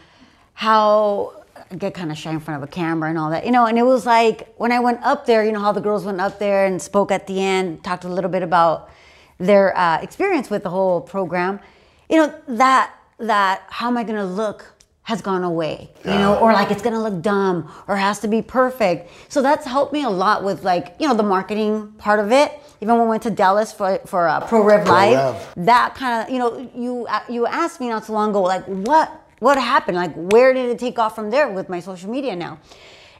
how 0.54 1.37
get 1.77 1.93
kind 1.93 2.12
of 2.12 2.17
shy 2.17 2.31
in 2.31 2.39
front 2.39 2.62
of 2.62 2.67
a 2.67 2.71
camera 2.71 3.09
and 3.09 3.17
all 3.17 3.29
that, 3.31 3.45
you 3.45 3.51
know. 3.51 3.65
And 3.65 3.77
it 3.77 3.83
was 3.83 4.05
like 4.05 4.53
when 4.57 4.71
I 4.71 4.79
went 4.79 5.03
up 5.03 5.25
there, 5.25 5.43
you 5.43 5.51
know 5.51 5.59
how 5.59 5.71
the 5.71 5.81
girls 5.81 6.05
went 6.05 6.21
up 6.21 6.39
there 6.39 6.65
and 6.65 6.81
spoke 6.81 7.12
at 7.12 7.27
the 7.27 7.41
end, 7.41 7.83
talked 7.83 8.03
a 8.03 8.09
little 8.09 8.29
bit 8.29 8.43
about 8.43 8.89
their 9.38 9.77
uh, 9.77 10.01
experience 10.01 10.50
with 10.50 10.63
the 10.63 10.69
whole 10.69 11.01
program. 11.01 11.59
You 12.09 12.17
know 12.17 12.33
that 12.47 12.93
that 13.19 13.63
how 13.69 13.88
am 13.88 13.97
I 13.97 14.03
going 14.03 14.17
to 14.17 14.25
look 14.25 14.74
has 15.07 15.21
gone 15.21 15.45
away, 15.45 15.89
you 16.03 16.12
know, 16.12 16.38
or 16.38 16.51
like 16.51 16.69
it's 16.69 16.81
gonna 16.81 17.01
look 17.01 17.21
dumb 17.21 17.71
or 17.88 17.95
has 17.95 18.19
to 18.19 18.27
be 18.27 18.41
perfect. 18.41 19.09
So 19.29 19.41
that's 19.41 19.65
helped 19.65 19.93
me 19.93 20.03
a 20.03 20.09
lot 20.09 20.43
with 20.43 20.65
like, 20.65 20.95
you 21.00 21.07
know, 21.07 21.13
the 21.13 21.24
marketing 21.24 21.93
part 21.97 22.19
of 22.19 22.33
it. 22.33 22.51
Even 22.81 22.95
when 22.95 23.03
we 23.03 23.09
went 23.12 23.24
to 23.24 23.29
Dallas 23.29 23.71
for, 23.71 24.00
for 24.00 24.27
uh, 24.27 24.41
Pro 24.41 24.62
Rev 24.62 24.83
Pro 24.83 24.93
Live, 24.93 25.15
Rev. 25.15 25.65
that 25.65 25.95
kind 25.95 26.27
of, 26.27 26.33
you 26.33 26.39
know, 26.39 26.69
you 26.75 27.07
you 27.29 27.47
asked 27.47 27.79
me 27.79 27.88
not 27.88 28.03
so 28.03 28.12
long 28.12 28.31
ago, 28.31 28.41
like 28.41 28.65
what 28.65 29.26
what 29.39 29.58
happened? 29.58 29.98
Like 29.98 30.13
where 30.15 30.53
did 30.53 30.70
it 30.70 30.79
take 30.79 30.98
off 31.00 31.15
from 31.15 31.29
there 31.29 31.50
with 31.50 31.70
my 31.70 31.79
social 31.79 32.10
media 32.10 32.36
now? 32.36 32.60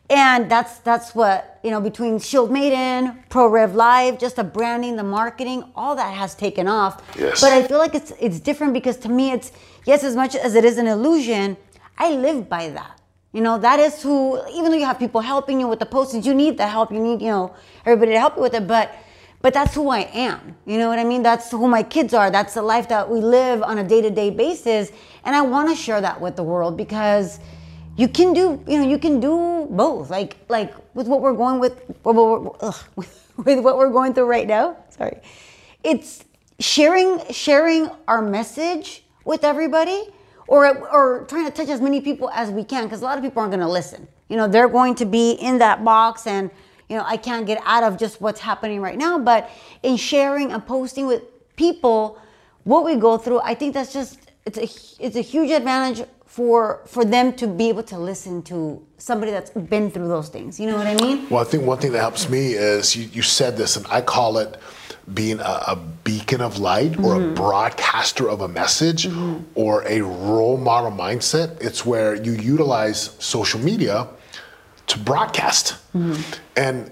And 0.10 0.50
that's 0.50 0.80
that's 0.80 1.14
what 1.14 1.60
you 1.64 1.70
know 1.70 1.82
between 1.82 2.18
Shield 2.20 2.50
Maiden, 2.50 3.24
Pro 3.30 3.48
Rev 3.48 3.76
Live, 3.76 4.18
just 4.18 4.38
the 4.38 4.44
branding, 4.44 4.96
the 4.96 5.04
marketing, 5.04 5.66
all 5.76 5.96
that 5.98 6.14
has 6.14 6.34
taken 6.34 6.68
off. 6.68 7.02
Yes. 7.20 7.42
But 7.42 7.52
I 7.52 7.68
feel 7.68 7.78
like 7.78 7.94
it's 7.94 8.14
it's 8.20 8.40
different 8.40 8.74
because 8.74 8.96
to 8.98 9.10
me 9.10 9.32
it's 9.32 9.52
yes, 9.86 10.04
as 10.04 10.16
much 10.16 10.34
as 10.36 10.56
it 10.56 10.64
is 10.64 10.78
an 10.78 10.88
illusion, 10.88 11.58
I 11.98 12.12
live 12.12 12.48
by 12.48 12.70
that. 12.70 13.02
You 13.34 13.42
know, 13.42 13.58
that 13.58 13.80
is 13.80 14.02
who. 14.02 14.40
Even 14.50 14.72
though 14.72 14.78
you 14.78 14.86
have 14.86 14.98
people 14.98 15.20
helping 15.20 15.60
you 15.60 15.68
with 15.68 15.80
the 15.80 15.86
postings, 15.86 16.26
you 16.26 16.34
need 16.34 16.58
the 16.58 16.68
help. 16.68 16.90
You 16.92 17.00
need 17.00 17.22
you 17.22 17.30
know 17.30 17.54
everybody 17.86 18.14
to 18.14 18.20
help 18.20 18.38
you 18.38 18.42
with 18.44 18.54
it, 18.54 18.66
but. 18.68 18.96
But 19.42 19.54
that's 19.54 19.76
who 19.76 19.90
I 19.90 20.10
am. 20.14 20.58
You 20.66 20.78
know 20.78 20.90
what 20.90 21.00
I 21.00 21.04
mean? 21.04 21.22
That's 21.24 21.52
who 21.52 21.68
my 21.68 21.84
kids 21.84 22.14
are. 22.14 22.32
That's 22.32 22.56
the 22.56 22.64
life 22.64 22.90
that 22.90 23.10
we 23.10 23.20
live 23.20 23.62
on 23.62 23.78
a 23.78 23.84
day 23.84 24.02
to 24.02 24.10
day 24.10 24.30
basis. 24.30 24.92
And 25.24 25.36
I 25.36 25.42
want 25.42 25.70
to 25.70 25.76
share 25.76 26.02
that 26.02 26.20
with 26.20 26.36
the 26.36 26.44
world 26.44 26.76
because 26.76 27.40
you 27.98 28.08
can 28.08 28.32
do 28.32 28.64
you 28.68 28.78
know 28.80 28.88
you 28.88 28.98
can 28.98 29.20
do 29.20 29.68
both 29.72 30.10
like 30.10 30.38
like 30.50 30.74
with 30.94 31.08
what 31.08 31.20
we're 31.20 31.34
going 31.34 31.60
with 31.60 31.82
with 32.06 33.60
what 33.60 33.78
we're 33.78 33.90
going 33.90 34.14
through 34.14 34.26
right 34.26 34.48
now 34.48 34.78
sorry 34.90 35.18
it's 35.84 36.24
sharing 36.60 37.20
sharing 37.32 37.90
our 38.08 38.22
message 38.22 39.04
with 39.26 39.44
everybody 39.44 40.04
or 40.48 40.78
or 40.90 41.26
trying 41.28 41.46
to 41.46 41.52
touch 41.52 41.70
as 41.70 41.82
many 41.82 42.00
people 42.00 42.30
as 42.30 42.50
we 42.52 42.64
can 42.64 42.84
because 42.84 43.02
a 43.02 43.06
lot 43.06 43.18
of 43.18 43.24
people 43.24 43.42
aren't 43.42 43.52
going 43.52 43.60
to 43.60 43.68
listen 43.68 44.08
you 44.30 44.38
know 44.38 44.48
they're 44.48 44.70
going 44.70 44.94
to 44.94 45.06
be 45.06 45.32
in 45.32 45.58
that 45.58 45.84
box 45.84 46.28
and 46.28 46.52
you 46.90 46.98
know 46.98 47.04
i 47.06 47.18
can't 47.18 47.46
get 47.46 47.62
out 47.66 47.84
of 47.84 47.98
just 47.98 48.22
what's 48.22 48.40
happening 48.40 48.82
right 48.82 48.98
now 48.98 49.18
but 49.18 49.50
in 49.84 49.98
sharing 49.98 50.52
and 50.52 50.66
posting 50.66 51.08
with 51.08 51.22
people 51.56 52.20
what 52.64 52.86
we 52.86 52.96
go 52.96 53.18
through 53.18 53.40
i 53.42 53.54
think 53.54 53.74
that's 53.74 53.94
just 53.94 54.20
it's 54.46 54.58
a 54.58 55.06
it's 55.06 55.16
a 55.16 55.22
huge 55.22 55.52
advantage 55.52 56.06
for 56.38 56.82
for 56.86 57.04
them 57.04 57.34
to 57.34 57.48
be 57.48 57.68
able 57.68 57.82
to 57.82 57.98
listen 57.98 58.44
to 58.44 58.86
somebody 58.98 59.32
that's 59.32 59.50
been 59.50 59.90
through 59.90 60.08
those 60.08 60.30
things. 60.30 60.60
You 60.60 60.68
know 60.68 60.78
what 60.78 60.86
i 60.86 60.96
mean? 60.96 61.28
Well, 61.30 61.42
I 61.42 61.44
think 61.46 61.64
one 61.66 61.80
thing 61.80 61.94
that 61.94 62.00
helps 62.00 62.30
me 62.30 62.54
is 62.54 62.96
you, 62.96 63.10
you 63.12 63.24
said 63.24 63.58
this, 63.58 63.76
and 63.76 63.86
I 63.90 64.02
call 64.02 64.38
it 64.38 64.58
being 65.14 65.40
a, 65.40 65.64
a 65.74 65.76
beacon 66.04 66.42
of 66.42 66.60
light 66.60 67.00
or 67.00 67.16
a 67.16 67.20
mm-hmm. 67.20 67.34
broadcaster 67.34 68.30
of 68.30 68.42
a 68.42 68.48
message 68.48 69.08
mm-hmm. 69.08 69.44
or 69.56 69.84
a 69.88 70.02
role 70.02 70.58
model 70.58 70.92
mindset. 70.92 71.60
It's 71.60 71.86
where 71.86 72.14
you 72.16 72.34
utilize 72.34 73.16
social 73.20 73.60
media 73.60 74.08
to 74.88 75.00
broadcast. 75.00 75.76
Mm-hmm. 75.96 76.22
And 76.56 76.92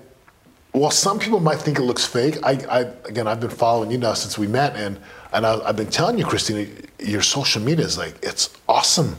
while 0.72 0.92
some 0.92 1.20
people 1.20 1.40
might 1.40 1.60
think 1.60 1.80
it 1.80 1.84
looks 1.84 2.06
fake, 2.06 2.38
I, 2.44 2.52
I 2.70 2.80
again, 3.06 3.28
I've 3.28 3.40
been 3.40 3.50
following 3.50 3.92
you 3.92 3.98
now 3.98 4.14
since 4.14 4.38
we 4.38 4.48
met, 4.48 4.76
and 4.76 5.00
and 5.32 5.46
I, 5.46 5.60
I've 5.62 5.78
been 5.78 5.90
telling 5.90 6.18
you, 6.18 6.26
Christina, 6.26 6.68
your 7.00 7.22
social 7.22 7.62
media 7.62 7.86
is 7.86 7.98
like 7.98 8.16
it's 8.22 8.50
awesome. 8.68 9.16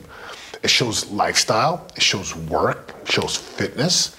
It 0.63 0.69
shows 0.69 1.11
lifestyle, 1.11 1.87
it 1.97 2.03
shows 2.03 2.35
work, 2.35 2.95
it 3.03 3.11
shows 3.11 3.37
fitness, 3.37 4.17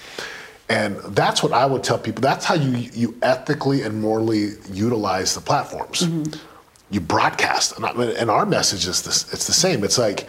and 0.68 0.96
that's 1.14 1.42
what 1.42 1.52
I 1.52 1.64
would 1.66 1.84
tell 1.84 1.98
people. 1.98 2.22
That's 2.22 2.44
how 2.44 2.54
you 2.54 2.90
you 2.92 3.16
ethically 3.22 3.82
and 3.82 4.00
morally 4.00 4.52
utilize 4.72 5.34
the 5.34 5.40
platforms. 5.40 6.02
Mm-hmm. 6.02 6.40
You 6.90 7.00
broadcast, 7.00 7.76
and, 7.76 7.84
I, 7.84 7.90
and 7.90 8.30
our 8.30 8.46
message 8.46 8.86
is 8.86 9.02
this. 9.02 9.32
It's 9.32 9.46
the 9.46 9.52
same. 9.52 9.84
It's 9.84 9.98
like 9.98 10.26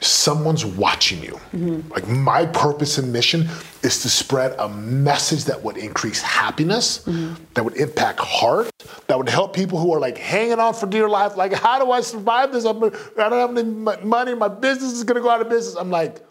someone's 0.00 0.64
watching 0.64 1.22
you. 1.22 1.38
Mm-hmm. 1.54 1.90
Like 1.90 2.06
my 2.06 2.44
purpose 2.46 2.98
and 2.98 3.12
mission 3.12 3.48
is 3.82 4.02
to 4.02 4.08
spread 4.08 4.54
a 4.58 4.68
message 4.68 5.44
that 5.44 5.62
would 5.62 5.76
increase 5.76 6.20
happiness, 6.20 6.98
mm-hmm. 7.04 7.42
that 7.54 7.64
would 7.64 7.76
impact 7.76 8.20
heart, 8.20 8.70
that 9.06 9.16
would 9.16 9.28
help 9.28 9.54
people 9.54 9.78
who 9.78 9.92
are 9.94 10.00
like 10.00 10.18
hanging 10.18 10.58
on 10.58 10.74
for 10.74 10.86
dear 10.86 11.08
life. 11.08 11.36
Like, 11.36 11.52
how 11.52 11.82
do 11.82 11.90
I 11.92 12.00
survive 12.00 12.52
this? 12.52 12.64
I'm, 12.64 12.82
I 12.84 12.90
don't 12.90 13.32
have 13.32 13.56
any 13.56 14.04
money. 14.04 14.34
My 14.34 14.48
business 14.48 14.92
is 14.92 15.04
gonna 15.04 15.20
go 15.20 15.30
out 15.30 15.40
of 15.40 15.48
business. 15.48 15.76
I'm 15.76 15.90
like, 15.90 16.24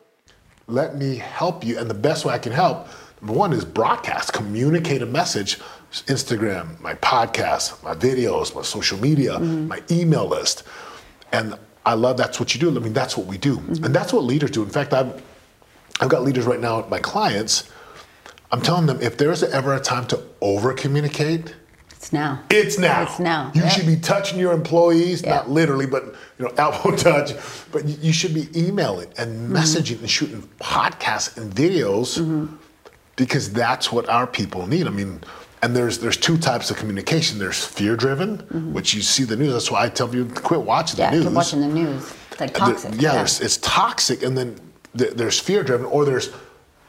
let 0.67 0.95
me 0.95 1.15
help 1.15 1.63
you. 1.63 1.79
And 1.79 1.89
the 1.89 1.95
best 1.95 2.25
way 2.25 2.33
I 2.33 2.39
can 2.39 2.51
help, 2.51 2.87
number 3.21 3.37
one, 3.37 3.51
is 3.53 3.65
broadcast, 3.65 4.33
communicate 4.33 5.01
a 5.01 5.07
message. 5.07 5.59
Instagram, 6.07 6.77
my 6.81 6.93
podcast, 6.95 7.81
my 7.81 7.93
videos, 7.93 8.53
my 8.53 8.61
social 8.61 8.99
media, 8.99 9.31
mm-hmm. 9.35 9.69
my 9.69 9.81
email 9.89 10.27
list. 10.27 10.63
And 11.31 11.57
I 11.85 11.93
love 11.93 12.17
that's 12.17 12.39
what 12.39 12.53
you 12.53 12.59
do. 12.59 12.75
I 12.75 12.79
mean, 12.79 12.93
that's 12.93 13.15
what 13.15 13.27
we 13.27 13.37
do. 13.37 13.59
And 13.67 13.93
that's 13.93 14.11
what 14.11 14.23
leaders 14.23 14.51
do. 14.51 14.63
In 14.63 14.69
fact, 14.69 14.93
I've, 14.93 15.21
I've 15.99 16.09
got 16.09 16.23
leaders 16.23 16.45
right 16.45 16.59
now, 16.59 16.85
my 16.89 16.99
clients. 16.99 17.69
I'm 18.51 18.61
telling 18.61 18.85
them 18.85 18.99
if 19.01 19.17
there's 19.17 19.43
ever 19.43 19.73
a 19.75 19.79
time 19.79 20.05
to 20.07 20.21
over 20.41 20.73
communicate, 20.73 21.55
it's 21.91 22.11
now 22.13 22.43
it's 22.51 22.77
now. 22.77 23.03
It's 23.03 23.19
now, 23.19 23.51
You 23.55 23.67
should 23.69 23.87
be 23.87 23.95
touching 23.95 24.37
your 24.39 24.53
employees, 24.53 25.25
not 25.25 25.49
literally, 25.49 25.87
but 25.87 26.03
you 26.37 26.45
know, 26.45 26.53
elbow 26.57 26.95
touch. 26.95 27.33
But 27.71 27.85
you 27.87 28.13
should 28.13 28.33
be 28.33 28.47
emailing 28.55 29.09
and 29.17 29.49
Mm-hmm. 29.49 29.55
messaging 29.55 29.99
and 29.99 30.09
shooting 30.09 30.41
podcasts 30.59 31.37
and 31.37 31.53
videos 31.53 32.49
because 33.15 33.51
that's 33.53 33.91
what 33.91 34.07
our 34.09 34.27
people 34.27 34.67
need. 34.67 34.87
I 34.87 34.91
mean, 34.91 35.21
and 35.65 35.75
there's 35.75 35.97
there's 35.97 36.17
two 36.17 36.37
types 36.37 36.69
of 36.69 36.77
communication. 36.77 37.39
There's 37.39 37.65
fear 37.65 37.95
driven, 37.95 38.37
which 38.71 38.93
you 38.93 39.01
see 39.01 39.23
the 39.23 39.35
news. 39.35 39.51
That's 39.53 39.71
why 39.71 39.83
I 39.85 39.89
tell 39.89 40.13
you 40.13 40.25
quit 40.25 40.61
watching 40.61 40.99
Mm-hmm. 40.99 41.01
yeah 41.01 41.09
the 41.09 41.15
news. 41.17 41.25
keep 41.25 41.35
watching 41.35 41.61
the 41.61 41.67
news 41.67 42.13
it's 42.31 42.39
like 42.39 42.53
The- 42.53 42.59
toxic 42.59 43.01
yeah, 43.01 43.21
it's 43.23 43.57
toxic, 43.57 44.21
and 44.23 44.37
then 44.37 44.59
th- 44.97 45.13
there's 45.13 45.39
fear 45.39 45.63
driven, 45.63 45.85
or 45.87 46.05
there's 46.05 46.29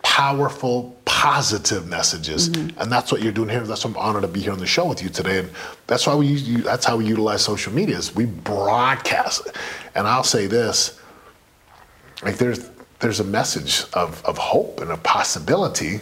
powerful, 0.03 0.97
positive 1.07 1.87
messages, 1.89 2.49
Mm-hmm. 2.51 2.81
and 2.81 2.93
that's 2.93 3.11
what 3.12 3.23
you're 3.23 3.33
doing 3.33 3.49
here. 3.49 3.61
That's 3.61 3.85
why 3.85 3.91
I'm 3.93 3.97
honored 3.97 4.23
to 4.23 4.29
be 4.29 4.41
here 4.41 4.53
on 4.53 4.59
the 4.59 4.67
show 4.67 4.85
with 4.87 5.03
you 5.03 5.09
today, 5.09 5.39
and 5.41 5.51
that's 5.87 6.07
why 6.07 6.15
we 6.15 6.27
use, 6.27 6.65
that's 6.65 6.85
how 6.85 6.97
we 6.99 7.07
utilize 7.07 7.41
social 7.43 7.73
media. 7.73 7.97
Is 7.97 8.15
we 8.15 8.27
broadcast, 8.27 9.49
and 9.95 10.07
I'll 10.07 10.23
say 10.37 10.47
this: 10.47 11.01
like 12.23 12.37
there's 12.37 12.71
there's 13.01 13.21
a 13.21 13.25
message 13.25 13.85
of 13.95 14.23
of 14.25 14.37
hope 14.39 14.81
and 14.83 14.91
a 14.91 14.97
possibility. 14.99 16.01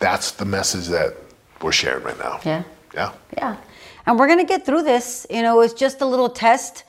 That's 0.00 0.30
the 0.30 0.44
message 0.44 0.86
that 0.88 1.16
we're 1.62 1.72
sharing 1.72 2.04
right 2.04 2.18
now. 2.18 2.40
Yeah. 2.44 2.62
Yeah. 2.94 3.12
Yeah. 3.36 3.56
And 4.06 4.18
we're 4.18 4.26
going 4.26 4.38
to 4.38 4.44
get 4.46 4.64
through 4.64 4.82
this. 4.82 5.26
You 5.30 5.42
know, 5.42 5.60
it's 5.60 5.74
just 5.74 6.00
a 6.00 6.06
little 6.06 6.28
test 6.30 6.84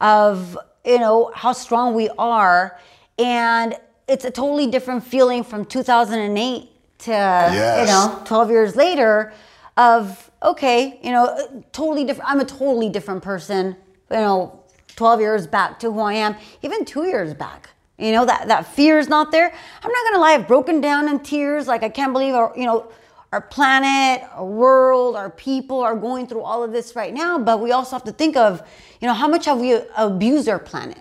of 0.00 0.56
you 0.84 0.98
know, 0.98 1.30
how 1.34 1.52
strong 1.52 1.94
we 1.94 2.08
are. 2.18 2.78
And 3.18 3.76
it's 4.08 4.24
a 4.24 4.30
totally 4.30 4.66
different 4.66 5.04
feeling 5.04 5.44
from 5.44 5.64
2008 5.64 6.68
to, 7.00 7.10
Yes. 7.10 7.88
you 7.88 7.94
know, 7.94 8.22
12 8.24 8.50
years 8.50 8.76
later 8.76 9.32
of, 9.76 10.30
okay, 10.42 10.98
you 11.02 11.10
know, 11.12 11.62
totally 11.72 12.04
different. 12.04 12.30
I'm 12.30 12.40
a 12.40 12.44
totally 12.44 12.88
different 12.88 13.22
person, 13.22 13.76
you 14.10 14.16
know, 14.16 14.60
12 14.96 15.20
years 15.20 15.46
back 15.46 15.78
to 15.80 15.92
who 15.92 16.00
I 16.00 16.14
am, 16.14 16.34
even 16.62 16.84
two 16.84 17.04
years 17.04 17.34
back. 17.34 17.70
You 17.98 18.12
know, 18.12 18.24
that, 18.24 18.48
that 18.48 18.66
fear 18.66 18.98
is 18.98 19.08
not 19.08 19.30
there. 19.30 19.52
I'm 19.82 19.92
not 19.92 20.04
gonna 20.06 20.18
lie, 20.22 20.32
I've 20.32 20.48
broken 20.48 20.80
down 20.80 21.08
in 21.08 21.20
tears. 21.20 21.66
Like, 21.66 21.82
I 21.82 21.90
can't 21.90 22.12
believe, 22.14 22.34
or, 22.34 22.52
you 22.56 22.64
know, 22.64 22.90
our 23.32 23.40
planet, 23.40 24.28
our 24.34 24.44
world, 24.44 25.14
our 25.14 25.30
people 25.30 25.80
are 25.80 25.94
going 25.94 26.26
through 26.26 26.42
all 26.42 26.64
of 26.64 26.72
this 26.72 26.96
right 26.96 27.14
now. 27.14 27.38
But 27.38 27.60
we 27.60 27.72
also 27.72 27.94
have 27.94 28.04
to 28.04 28.12
think 28.12 28.36
of, 28.36 28.62
you 29.00 29.06
know, 29.06 29.14
how 29.14 29.28
much 29.28 29.46
have 29.46 29.58
we 29.58 29.80
abused 29.96 30.48
our 30.48 30.58
planet? 30.58 30.98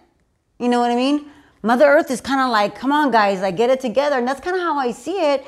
You 0.60 0.70
know 0.70 0.80
what 0.80 0.92
I 0.92 0.96
mean? 0.96 1.26
Mother 1.63 1.86
Earth 1.86 2.12
is 2.12 2.22
kind 2.22 2.39
of 2.39 2.52
like, 2.52 2.76
come 2.76 2.92
on, 2.92 3.12
guys, 3.12 3.42
like 3.42 3.58
get 3.58 3.70
it 3.70 3.80
together. 3.80 4.18
And 4.18 4.28
that's 4.28 4.39
kind 4.39 4.56
of 4.56 4.62
how 4.62 4.78
I 4.78 4.92
see 4.92 5.20
it. 5.34 5.46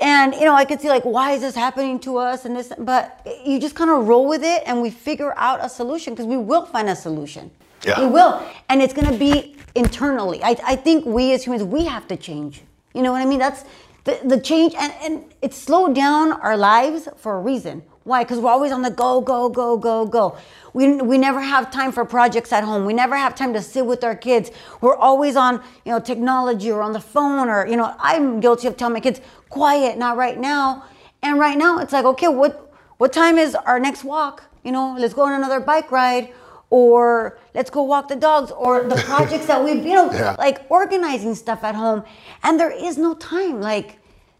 And, 0.00 0.34
you 0.34 0.44
know, 0.44 0.54
I 0.54 0.64
could 0.64 0.80
see 0.80 0.88
like, 0.88 1.04
why 1.04 1.32
is 1.32 1.40
this 1.40 1.54
happening 1.54 2.00
to 2.00 2.18
us 2.18 2.44
and 2.44 2.56
this, 2.56 2.72
but 2.78 3.26
you 3.44 3.60
just 3.60 3.76
kind 3.76 3.90
of 3.90 4.08
roll 4.08 4.26
with 4.26 4.42
it 4.42 4.62
and 4.66 4.82
we 4.82 4.90
figure 4.90 5.32
out 5.36 5.60
a 5.62 5.68
solution 5.68 6.14
because 6.14 6.26
we 6.26 6.36
will 6.36 6.66
find 6.66 6.88
a 6.88 6.96
solution. 6.96 7.50
Yeah. 7.86 8.00
We 8.00 8.06
will. 8.10 8.44
And 8.68 8.82
it's 8.82 8.92
going 8.92 9.10
to 9.10 9.16
be 9.16 9.56
internally. 9.74 10.42
I, 10.42 10.56
I 10.64 10.76
think 10.76 11.06
we 11.06 11.32
as 11.32 11.44
humans, 11.44 11.62
we 11.62 11.84
have 11.84 12.08
to 12.08 12.16
change. 12.16 12.62
You 12.92 13.02
know 13.02 13.12
what 13.12 13.22
I 13.22 13.24
mean? 13.24 13.38
That's 13.38 13.64
the, 14.04 14.20
the 14.24 14.40
change. 14.40 14.74
And, 14.78 14.92
and 15.02 15.34
it 15.42 15.52
slowed 15.52 15.94
down 15.94 16.32
our 16.32 16.56
lives 16.56 17.08
for 17.16 17.36
a 17.36 17.40
reason. 17.40 17.82
Why? 18.04 18.22
Because 18.22 18.38
we're 18.38 18.50
always 18.50 18.70
on 18.70 18.82
the 18.82 18.90
go, 18.90 19.20
go, 19.22 19.48
go, 19.48 19.78
go, 19.78 20.06
go. 20.06 20.36
We, 20.74 20.96
we 20.96 21.16
never 21.16 21.40
have 21.40 21.70
time 21.70 21.90
for 21.90 22.04
projects 22.04 22.52
at 22.52 22.62
home. 22.62 22.84
We 22.84 22.92
never 22.92 23.16
have 23.16 23.34
time 23.34 23.54
to 23.54 23.62
sit 23.62 23.86
with 23.86 24.04
our 24.04 24.14
kids. 24.14 24.50
We're 24.82 24.96
always 24.96 25.36
on, 25.36 25.62
you 25.86 25.92
know, 25.92 26.00
technology 26.00 26.70
or 26.70 26.82
on 26.82 26.92
the 26.92 27.00
phone 27.00 27.48
or, 27.48 27.66
you 27.66 27.76
know, 27.76 27.94
I'm 27.98 28.40
guilty 28.40 28.68
of 28.68 28.76
telling 28.76 28.92
my 28.92 29.00
kids, 29.00 29.20
quiet, 29.48 29.96
not 29.96 30.18
right 30.18 30.38
now. 30.38 30.84
And 31.22 31.38
right 31.38 31.56
now 31.56 31.78
it's 31.78 31.92
like, 31.92 32.04
okay, 32.04 32.28
what 32.28 32.60
what 32.98 33.12
time 33.12 33.38
is 33.38 33.54
our 33.54 33.80
next 33.80 34.04
walk? 34.04 34.44
You 34.62 34.72
know, 34.72 34.94
let's 34.98 35.14
go 35.14 35.22
on 35.22 35.32
another 35.32 35.58
bike 35.58 35.90
ride 35.90 36.32
or 36.74 37.38
let's 37.54 37.70
go 37.70 37.82
walk 37.84 38.08
the 38.08 38.16
dogs 38.16 38.50
or 38.50 38.72
the 38.82 38.96
projects 39.10 39.46
that 39.46 39.62
we've, 39.64 39.84
you 39.90 39.94
know, 39.98 40.10
Yeah. 40.12 40.34
like 40.46 40.58
organizing 40.68 41.34
stuff 41.36 41.62
at 41.62 41.76
home. 41.76 42.02
And 42.42 42.58
there 42.58 42.74
is 42.88 42.98
no 42.98 43.14
time. 43.14 43.60
Like 43.60 43.88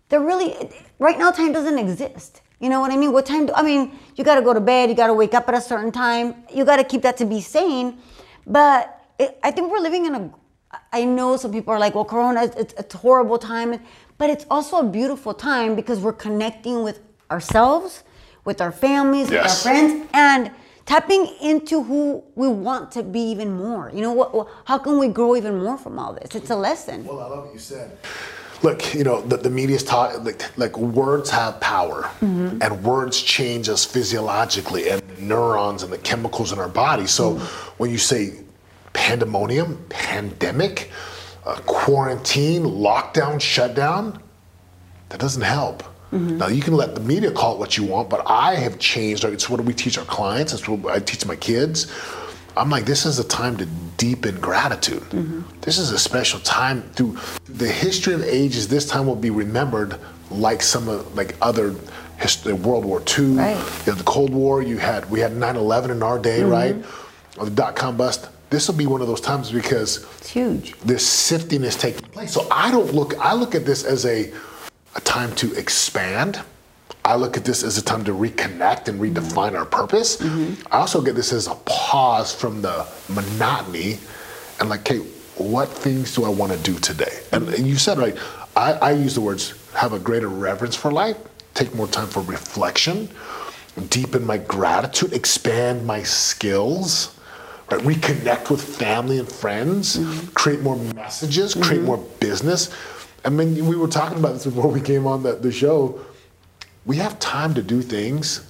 there 0.09 0.21
really 0.31 0.51
right 0.99 1.17
now 1.17 1.31
time 1.31 1.53
doesn't 1.53 1.79
exist. 1.79 2.43
You 2.59 2.69
know 2.71 2.81
what 2.81 2.91
I 2.91 2.97
mean? 2.97 3.13
What 3.13 3.25
time 3.25 3.47
do 3.47 3.53
I 3.55 3.63
mean, 3.63 3.83
you 4.17 4.25
got 4.25 4.35
to 4.41 4.43
go 4.43 4.53
to 4.53 4.65
bed, 4.73 4.89
you 4.91 4.97
got 4.97 5.11
to 5.15 5.19
wake 5.23 5.35
up 5.39 5.49
at 5.49 5.55
a 5.55 5.61
certain 5.61 5.93
time. 5.93 6.27
You 6.53 6.65
got 6.65 6.79
to 6.83 6.85
keep 6.93 7.03
that 7.03 7.17
to 7.19 7.25
be 7.25 7.41
sane. 7.41 7.99
But 8.59 8.81
it, 9.23 9.39
I 9.45 9.51
think 9.53 9.71
we're 9.71 9.85
living 9.89 10.07
in 10.07 10.15
a 10.17 10.23
I 10.93 11.05
know 11.05 11.37
some 11.37 11.53
people 11.53 11.73
are 11.73 11.79
like, 11.79 11.95
well, 11.95 12.05
Corona, 12.05 12.43
it's, 12.47 12.57
it's, 12.57 12.75
it's 12.81 12.95
a 12.97 12.99
horrible 12.99 13.39
time, 13.39 13.79
but 14.19 14.29
it's 14.29 14.45
also 14.51 14.79
a 14.79 14.89
beautiful 15.01 15.33
time 15.33 15.77
because 15.77 16.01
we're 16.01 16.19
connecting 16.27 16.83
with 16.83 16.99
ourselves, 17.31 18.03
with 18.45 18.61
our 18.61 18.73
families, 18.73 19.31
with 19.31 19.39
our 19.41 19.49
friends, 19.67 20.09
and 20.13 20.51
tapping 20.87 21.27
into 21.41 21.83
who 21.83 22.23
we 22.35 22.49
want 22.49 22.93
to 22.93 23.03
be 23.03 23.21
even 23.21 23.53
more. 23.53 23.91
You 23.95 24.03
know, 24.03 24.13
what? 24.13 24.49
How 24.65 24.79
can 24.79 24.99
we 24.99 25.09
grow 25.09 25.37
even 25.37 25.63
more 25.63 25.79
from 25.79 25.99
all 25.99 26.13
this? 26.13 26.35
It's 26.35 26.51
a 26.51 26.57
lesson. 26.57 27.05
Well, 27.05 27.21
I 27.21 27.27
love 27.27 27.45
what 27.45 27.55
you 27.55 27.61
said. 27.61 27.99
Look, 28.63 28.95
you 28.95 29.05
know, 29.05 29.21
the, 29.21 29.37
the 29.37 29.51
media's 29.51 29.85
taught 29.85 30.25
like 30.25 30.57
like 30.57 30.77
words 30.79 31.31
have 31.31 31.61
power, 31.61 32.11
and 32.21 32.83
words 32.83 33.21
change 33.21 33.69
us 33.69 33.85
physiologically, 33.85 34.89
and 34.89 35.03
neurons 35.19 35.83
and 35.83 35.93
the 35.93 35.99
chemicals 35.99 36.53
in 36.53 36.59
our 36.59 36.69
body. 36.69 37.07
So 37.07 37.35
when 37.77 37.91
you 37.91 37.99
say 37.99 38.33
pandemonium, 38.95 39.85
pandemic, 39.89 40.91
uh, 41.45 41.57
quarantine, 41.67 42.63
lockdown, 42.63 43.41
shutdown, 43.41 44.23
that 45.11 45.21
doesn't 45.21 45.43
help. 45.43 45.83
Mm-hmm. 46.15 46.39
Now 46.39 46.47
you 46.49 46.63
can 46.63 46.75
let 46.75 46.95
the 46.95 47.01
media 47.01 47.31
call 47.33 47.55
it 47.55 47.59
what 47.59 47.77
you 47.77 47.85
want, 47.85 48.09
but 48.09 48.23
I 48.27 48.55
have 48.55 48.79
changed. 48.79 49.25
It's 49.25 49.51
what 49.51 49.61
we 49.63 49.75
teach 49.75 49.99
our 49.99 50.05
clients. 50.05 50.53
It's 50.53 50.69
what 50.69 50.95
I 50.95 51.01
teach 51.01 51.27
my 51.27 51.37
kids. 51.37 51.93
I'm 52.57 52.71
like, 52.71 52.85
this 52.85 53.05
is 53.05 53.19
a 53.19 53.25
time 53.25 53.57
to 53.57 53.67
deepen 53.97 54.39
gratitude. 54.41 55.03
Mm-hmm. 55.11 55.43
This 55.63 55.77
is 55.79 55.91
a 55.91 55.99
special 55.99 56.39
time 56.41 56.83
through 56.95 57.19
the 57.47 57.67
history 57.69 58.15
of 58.15 58.23
ages. 58.23 58.69
This 58.69 58.87
time 58.87 59.07
will 59.07 59.17
be 59.17 59.31
remembered 59.31 59.99
like 60.31 60.63
some 60.63 60.89
of 60.89 61.17
like 61.17 61.35
other 61.43 61.75
history, 62.19 62.53
World 62.53 62.85
War 62.85 63.03
II, 63.19 63.25
Right. 63.35 63.57
you 63.87 63.93
know, 63.93 63.99
the 63.99 64.05
Cold 64.05 64.33
War. 64.33 64.63
You 64.63 64.79
had 64.79 65.11
we 65.11 65.19
had 65.19 65.33
9/11 65.33 65.91
in 65.91 66.03
our 66.03 66.19
day, 66.21 66.41
mm-hmm. 66.41 66.51
right? 66.51 66.77
Or 67.39 67.47
the 67.47 67.51
dot 67.51 67.75
com 67.75 67.97
bust. 67.97 68.29
This 68.51 68.69
will 68.69 68.77
be 68.77 68.87
one 68.87 69.01
of 69.01 69.09
those 69.09 69.21
times 69.21 69.51
because 69.51 70.07
It's 70.19 70.31
huge. 70.31 70.75
this 70.85 71.05
sifting 71.05 71.65
is 71.65 71.75
taking 71.75 72.07
place. 72.11 72.33
So 72.33 72.47
I 72.53 72.71
don't 72.71 72.95
look. 72.95 73.19
I 73.19 73.35
look 73.35 73.57
at 73.57 73.65
this 73.67 73.83
as 73.83 74.07
a 74.07 74.33
a 74.95 75.01
time 75.01 75.35
to 75.37 75.55
expand. 75.55 76.41
I 77.05 77.17
look 77.17 77.37
at 77.37 77.45
this 77.45 77.63
as 77.63 77.77
a 77.77 77.83
time 77.83 78.05
to 78.05 78.13
reconnect 78.13 78.89
and 78.89 79.01
redefine 79.01 79.57
our 79.57 79.67
purpose. 79.67 80.23
I 80.23 80.79
also 80.79 81.03
get 81.03 81.15
this 81.15 81.33
as 81.33 81.47
a 81.47 81.55
pause 81.67 82.35
from 82.35 82.63
the 82.63 82.87
monotony 83.09 83.99
and 84.61 84.69
like, 84.69 84.81
okay, 84.81 84.99
what 85.37 85.69
things 85.69 86.15
do 86.15 86.25
I 86.25 86.29
want 86.29 86.53
to 86.53 86.59
do 86.59 86.79
today? 86.79 87.21
And, 87.33 87.59
you 87.59 87.77
said 87.77 87.99
right. 87.99 88.17
I, 88.57 88.73
I 88.75 88.93
use 88.93 89.15
the 89.17 89.21
words 89.21 89.55
have 89.75 89.93
a 89.93 89.99
greater 89.99 90.29
reverence 90.29 90.77
for 90.77 90.93
life, 90.93 91.17
take 91.55 91.75
more 91.75 91.89
time 91.89 92.07
for 92.07 92.23
reflection, 92.23 93.09
deepen 93.91 94.25
my 94.25 94.39
gratitude, 94.39 95.13
expand 95.13 95.85
my 95.85 96.03
skills 96.05 97.15
right? 97.71 97.81
Reconnect 97.81 98.51
with 98.51 98.63
family 98.63 99.19
and 99.19 99.29
friends, 99.31 99.99
create 100.35 100.61
more 100.61 100.77
messages, 100.77 101.55
create 101.55 101.79
mm-hmm. 101.79 101.87
more 101.87 101.99
business. 102.21 102.71
I 103.25 103.31
mean, 103.31 103.67
we 103.67 103.77
were 103.77 103.89
talking 103.89 104.19
about 104.19 104.35
this 104.35 104.45
before 104.45 104.69
we 104.69 104.81
came 104.81 105.07
on 105.07 105.23
the, 105.23 105.33
the 105.35 105.51
show. 105.51 106.01
We 106.85 106.97
have 106.97 107.19
time 107.19 107.55
to 107.55 107.63
do 107.63 107.81
things 107.81 108.47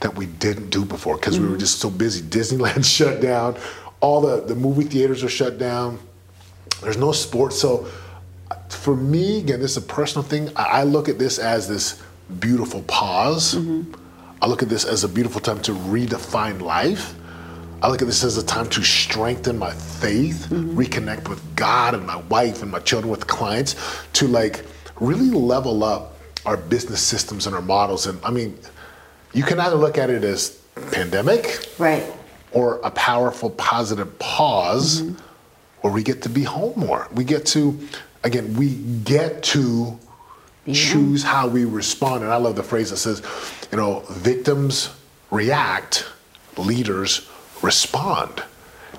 that 0.00 0.16
we 0.16 0.26
didn't 0.26 0.70
do 0.70 0.84
before 0.84 1.16
because 1.16 1.38
we 1.38 1.44
were 1.44 1.52
mm-hmm. 1.52 1.60
just 1.60 1.78
so 1.78 1.90
busy. 1.90 2.22
Disneyland 2.22 2.84
shut 2.96 3.20
down, 3.20 3.56
all 4.00 4.20
the, 4.20 4.40
the 4.40 4.54
movie 4.54 4.84
theaters 4.84 5.22
are 5.22 5.28
shut 5.28 5.58
down. 5.58 5.98
There's 6.82 6.96
no 6.96 7.12
sports. 7.12 7.60
So 7.60 7.88
for 8.68 8.96
me, 8.96 9.38
again, 9.38 9.60
this 9.60 9.72
is 9.72 9.76
a 9.78 9.86
personal 9.86 10.22
thing. 10.22 10.50
I, 10.56 10.80
I 10.80 10.82
look 10.84 11.08
at 11.08 11.18
this 11.18 11.38
as 11.38 11.68
this 11.68 12.02
beautiful 12.40 12.82
pause. 12.82 13.54
Mm-hmm. 13.54 13.94
I 14.40 14.46
look 14.46 14.62
at 14.62 14.68
this 14.68 14.84
as 14.84 15.04
a 15.04 15.08
beautiful 15.08 15.40
time 15.40 15.60
to 15.62 15.72
redefine 15.72 16.60
life. 16.60 17.14
I 17.80 17.88
look 17.88 18.02
at 18.02 18.08
this 18.08 18.24
as 18.24 18.36
a 18.36 18.44
time 18.44 18.68
to 18.70 18.82
strengthen 18.82 19.56
my 19.56 19.72
faith, 19.72 20.48
mm-hmm. 20.50 20.76
reconnect 20.76 21.28
with 21.28 21.40
God 21.54 21.94
and 21.94 22.04
my 22.04 22.16
wife 22.16 22.62
and 22.62 22.70
my 22.70 22.80
children 22.80 23.10
with 23.10 23.26
clients, 23.26 23.76
to 24.14 24.26
like 24.26 24.64
really 24.98 25.30
level 25.30 25.84
up 25.84 26.18
our 26.44 26.56
business 26.56 27.00
systems 27.00 27.46
and 27.46 27.54
our 27.54 27.62
models. 27.62 28.06
And 28.06 28.18
I 28.24 28.30
mean, 28.30 28.58
you 29.32 29.44
can 29.44 29.60
either 29.60 29.76
look 29.76 29.96
at 29.96 30.10
it 30.10 30.24
as 30.24 30.60
pandemic 30.90 31.68
Right. 31.78 32.04
or 32.52 32.80
a 32.82 32.90
powerful 32.90 33.50
positive 33.50 34.18
pause 34.18 35.02
mm-hmm. 35.02 35.22
where 35.82 35.92
we 35.92 36.02
get 36.02 36.22
to 36.22 36.28
be 36.28 36.42
home 36.42 36.74
more. 36.76 37.06
We 37.12 37.22
get 37.22 37.46
to, 37.46 37.78
again, 38.24 38.56
we 38.56 38.74
get 39.04 39.42
to 39.44 39.98
choose 40.72 41.22
how 41.22 41.48
we 41.48 41.64
respond. 41.64 42.24
And 42.24 42.32
I 42.32 42.36
love 42.36 42.56
the 42.56 42.62
phrase 42.62 42.90
that 42.90 42.96
says, 42.96 43.22
you 43.70 43.78
know, 43.78 44.00
victims 44.10 44.90
react, 45.30 46.06
leaders 46.56 47.28
respond. 47.62 48.42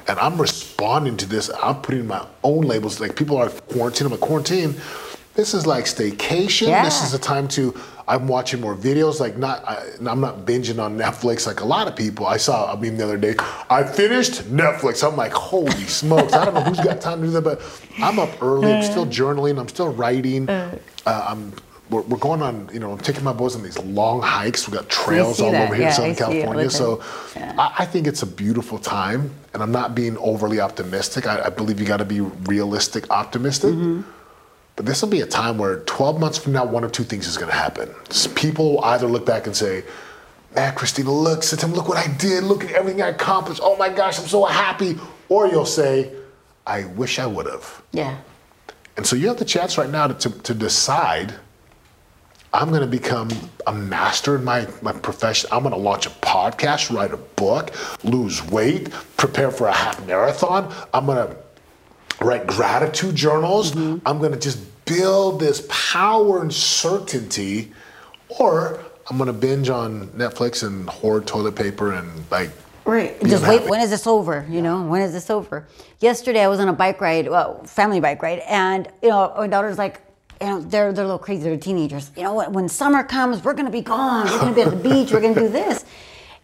And 0.07 0.17
I'm 0.19 0.39
responding 0.41 1.17
to 1.17 1.25
this. 1.27 1.51
I'm 1.61 1.81
putting 1.81 2.07
my 2.07 2.25
own 2.43 2.63
labels. 2.63 2.99
Like 2.99 3.15
people 3.15 3.37
are 3.37 3.49
quarantined. 3.49 4.07
I'm 4.07 4.13
a 4.13 4.17
quarantine. 4.17 4.75
This 5.35 5.53
is 5.53 5.65
like 5.67 5.85
staycation. 5.85 6.83
This 6.83 7.03
is 7.03 7.13
a 7.13 7.19
time 7.19 7.47
to. 7.49 7.79
I'm 8.07 8.27
watching 8.27 8.59
more 8.59 8.75
videos. 8.75 9.19
Like 9.19 9.37
not. 9.37 9.63
I, 9.65 9.85
I'm 10.05 10.19
not 10.19 10.45
binging 10.45 10.83
on 10.83 10.97
Netflix 10.97 11.45
like 11.45 11.59
a 11.61 11.65
lot 11.65 11.87
of 11.87 11.95
people. 11.95 12.25
I 12.25 12.37
saw. 12.37 12.73
I 12.73 12.75
mean, 12.79 12.97
the 12.97 13.03
other 13.03 13.17
day, 13.17 13.35
I 13.69 13.83
finished 13.83 14.41
Netflix. 14.51 15.07
I'm 15.07 15.15
like, 15.15 15.31
holy 15.31 15.71
smokes! 15.87 16.33
I 16.33 16.43
don't 16.43 16.55
know 16.55 16.61
who's 16.63 16.79
got 16.79 16.99
time 17.01 17.21
to 17.21 17.27
do 17.27 17.31
that, 17.33 17.43
but 17.43 17.61
I'm 17.99 18.17
up 18.19 18.41
early. 18.41 18.73
I'm 18.73 18.83
still 18.83 19.05
journaling. 19.05 19.59
I'm 19.59 19.69
still 19.69 19.93
writing. 19.93 20.49
Uh, 20.49 20.77
I'm. 21.05 21.53
We're, 21.89 22.01
we're 22.01 22.17
going 22.17 22.41
on. 22.41 22.69
You 22.71 22.79
know, 22.79 22.91
I'm 22.91 22.99
taking 22.99 23.23
my 23.23 23.33
boys 23.33 23.55
on 23.55 23.63
these 23.63 23.77
long 23.79 24.21
hikes. 24.21 24.67
We 24.67 24.77
got 24.77 24.89
trails 24.89 25.41
all 25.41 25.51
that. 25.51 25.65
over 25.65 25.75
here 25.75 25.85
Yeah, 25.85 25.89
in 25.89 25.93
Southern 25.93 26.11
I 26.11 26.13
see 26.13 26.21
it 26.39 26.45
all 26.45 26.53
the 26.53 26.69
California. 26.69 26.69
So 26.69 26.97
time. 27.33 27.59
I, 27.59 27.75
I 27.79 27.85
think 27.85 28.07
it's 28.07 28.21
a 28.21 28.27
beautiful 28.27 28.77
time, 28.77 29.31
and 29.53 29.63
I'm 29.63 29.71
not 29.71 29.95
being 29.95 30.17
overly 30.17 30.59
optimistic. 30.59 31.25
I, 31.27 31.45
I 31.45 31.49
believe 31.49 31.79
you 31.79 31.85
got 31.85 31.97
to 31.97 32.05
be 32.05 32.21
realistic, 32.21 33.09
optimistic. 33.09 33.71
Mm-hmm. 33.71 34.01
But 34.75 34.85
this 34.85 35.01
will 35.01 35.09
be 35.09 35.21
a 35.21 35.25
time 35.25 35.57
where 35.57 35.79
12 35.79 36.19
months 36.19 36.37
from 36.37 36.53
now, 36.53 36.63
one 36.63 36.83
of 36.83 36.91
two 36.91 37.03
things 37.03 37.27
is 37.27 37.37
going 37.37 37.51
to 37.51 37.57
happen. 37.57 37.89
People 38.35 38.73
will 38.73 38.85
either 38.85 39.07
look 39.07 39.25
back 39.25 39.45
and 39.45 39.55
say, 39.55 39.83
"Man, 40.55 40.73
Christina, 40.75 41.11
look, 41.11 41.41
Setema, 41.41 41.73
look 41.73 41.89
what 41.89 41.97
I 41.97 42.07
did. 42.15 42.43
Look 42.43 42.63
at 42.63 42.71
everything 42.71 43.01
I 43.01 43.09
accomplished. 43.09 43.59
Oh 43.63 43.75
my 43.77 43.89
gosh, 43.89 44.19
I'm 44.19 44.27
so 44.27 44.45
happy." 44.45 44.97
Or 45.27 45.47
you'll 45.47 45.65
say, 45.65 46.13
"I 46.65 46.85
wish 46.85 47.19
I 47.19 47.25
would 47.25 47.45
have." 47.47 47.81
Yeah. 47.91 48.17
And 48.95 49.05
so 49.07 49.15
you 49.15 49.27
have 49.27 49.37
the 49.37 49.45
chance 49.45 49.77
right 49.77 49.89
now 49.89 50.07
to, 50.07 50.13
to, 50.13 50.39
to 50.43 50.53
decide 50.53 51.33
I'm 52.53 52.69
going 52.69 52.81
to 52.81 52.87
become 52.87 53.29
a 53.67 53.73
master 53.73 54.35
in 54.35 54.43
my, 54.43 54.67
my 54.81 54.91
profession. 54.91 55.49
I'm 55.51 55.61
going 55.61 55.73
to 55.73 55.79
launch 55.79 56.07
a 56.07 56.09
podcast, 56.09 56.93
write 56.93 57.11
a 57.11 57.17
book, 57.17 57.71
lose 58.03 58.43
weight, 58.47 58.91
prepare 59.17 59.51
for 59.51 59.67
a 59.67 59.73
half 59.73 60.05
marathon. 60.07 60.73
I'm 60.93 61.05
going 61.05 61.27
to 61.27 61.37
write 62.25 62.47
gratitude 62.47 63.15
journals. 63.15 63.73
Mm-hmm. 63.73 64.07
I'm 64.07 64.17
going 64.17 64.31
to 64.31 64.39
just 64.39 64.59
build 64.85 65.39
this 65.39 65.67
power 65.69 66.41
and 66.41 66.51
certainty. 66.51 67.71
Or 68.39 68.83
I'm 69.09 69.17
going 69.17 69.27
to 69.27 69.33
binge 69.33 69.69
on 69.69 70.07
Netflix 70.09 70.65
and 70.65 70.89
hoard 70.89 71.27
toilet 71.27 71.55
paper 71.55 71.93
and 71.93 72.09
like. 72.31 72.49
Right. 72.85 73.19
Just 73.25 73.47
wait. 73.47 73.69
When 73.69 73.81
is 73.81 73.91
this 73.91 74.07
over? 74.07 74.47
You 74.49 74.63
know, 74.63 74.83
when 74.83 75.03
is 75.03 75.13
this 75.13 75.29
over? 75.29 75.67
Yesterday, 75.99 76.41
I 76.41 76.47
was 76.47 76.59
on 76.59 76.67
a 76.67 76.73
bike 76.73 76.99
ride, 76.99 77.27
well, 77.29 77.63
family 77.65 77.99
bike 77.99 78.23
ride, 78.23 78.39
and 78.47 78.87
you 79.03 79.09
know, 79.09 79.31
my 79.37 79.45
daughter's 79.45 79.77
like, 79.77 80.01
you 80.41 80.47
know, 80.47 80.61
they're 80.61 80.93
they're 80.93 81.03
a 81.03 81.07
little 81.07 81.19
crazy. 81.19 81.43
They're 81.43 81.57
teenagers. 81.57 82.11
You 82.15 82.23
know, 82.23 82.33
when, 82.35 82.53
when 82.53 82.69
summer 82.69 83.03
comes, 83.03 83.43
we're 83.43 83.53
gonna 83.53 83.69
be 83.69 83.81
gone. 83.81 84.25
We're 84.25 84.39
gonna 84.39 84.55
be 84.55 84.61
at 84.61 84.71
the 84.71 84.89
beach. 84.89 85.11
We're 85.11 85.21
gonna 85.21 85.35
do 85.35 85.49
this, 85.49 85.85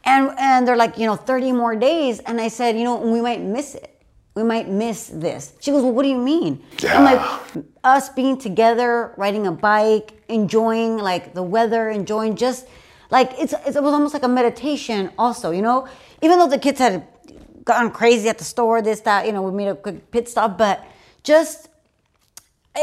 and 0.03 0.31
and 0.37 0.67
they're 0.67 0.75
like, 0.75 0.97
you 0.97 1.05
know, 1.05 1.15
thirty 1.15 1.51
more 1.51 1.75
days. 1.75 2.19
And 2.19 2.41
I 2.41 2.49
said, 2.49 2.77
you 2.77 2.83
know, 2.83 2.97
we 2.97 3.21
might 3.21 3.41
miss 3.41 3.75
it. 3.75 3.91
We 4.35 4.43
might 4.43 4.67
miss 4.67 5.07
this. 5.07 5.53
She 5.61 5.71
goes, 5.71 5.81
well, 5.81 5.93
what 5.93 6.03
do 6.03 6.09
you 6.09 6.17
mean? 6.17 6.61
I'm 6.89 7.05
like, 7.05 7.65
us 7.85 8.09
being 8.09 8.37
together, 8.37 9.13
riding 9.15 9.47
a 9.47 9.51
bike, 9.51 10.21
enjoying 10.27 10.97
like 10.97 11.33
the 11.33 11.43
weather, 11.43 11.89
enjoying 11.89 12.35
just 12.35 12.67
like 13.11 13.31
it's, 13.39 13.53
it's 13.65 13.77
it 13.77 13.83
was 13.83 13.93
almost 13.93 14.13
like 14.13 14.23
a 14.23 14.27
meditation. 14.27 15.09
Also, 15.17 15.51
you 15.51 15.61
know, 15.61 15.87
even 16.21 16.37
though 16.37 16.49
the 16.49 16.59
kids 16.59 16.79
had 16.79 17.07
gone 17.63 17.91
crazy 17.91 18.27
at 18.27 18.37
the 18.37 18.43
store, 18.43 18.81
this 18.81 18.99
that, 19.01 19.25
you 19.25 19.31
know, 19.31 19.41
we 19.41 19.51
made 19.51 19.69
a 19.69 19.75
quick 19.75 20.11
pit 20.11 20.27
stop, 20.27 20.57
but 20.57 20.85
just 21.23 21.69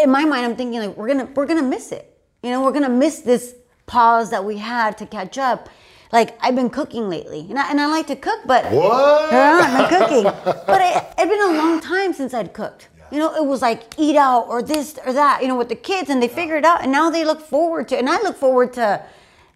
in 0.02 0.11
my 0.11 0.24
mind, 0.24 0.44
I'm 0.46 0.57
thinking 0.57 0.81
like 0.81 0.96
we're 0.96 1.09
gonna 1.09 1.28
we're 1.35 1.46
gonna 1.46 1.62
miss 1.62 1.92
it. 1.92 2.09
You 2.42 2.50
know, 2.50 2.62
we're 2.62 2.72
gonna 2.72 2.88
miss 2.88 3.20
this 3.20 3.55
pause 3.87 4.31
that 4.31 4.44
we 4.44 4.59
had 4.59 4.98
to 4.98 5.07
catch 5.07 5.38
up. 5.38 5.68
Like 6.12 6.37
I've 6.42 6.55
been 6.55 6.70
cooking 6.70 7.09
lately, 7.09 7.46
and 7.48 7.59
I, 7.59 7.70
and 7.70 7.81
I 7.81 7.87
like 7.87 8.07
to 8.09 8.16
cook, 8.16 8.40
but 8.46 8.64
What? 8.72 9.33
yeah, 9.33 9.61
I've 9.62 9.90
been 9.90 9.98
cooking. 9.98 10.24
But 10.66 10.81
it, 10.83 11.05
it'd 11.18 11.31
been 11.31 11.50
a 11.50 11.59
long 11.59 11.81
time 11.81 12.12
since 12.12 12.35
I'd 12.35 12.52
cooked. 12.52 12.88
You 13.11 13.18
know, 13.18 13.35
it 13.35 13.44
was 13.44 13.61
like 13.61 13.94
eat 13.98 14.16
out 14.16 14.46
or 14.48 14.62
this 14.62 14.98
or 15.07 15.12
that, 15.12 15.42
you 15.42 15.48
know, 15.48 15.57
with 15.57 15.68
the 15.68 15.74
kids 15.74 16.09
and 16.09 16.22
they 16.22 16.28
figured 16.28 16.61
it 16.61 16.64
out. 16.64 16.83
And 16.83 16.90
now 16.90 17.11
they 17.11 17.24
look 17.26 17.42
forward 17.42 17.88
to 17.88 17.98
And 17.98 18.09
I 18.09 18.20
look 18.22 18.37
forward 18.37 18.72
to 18.74 19.05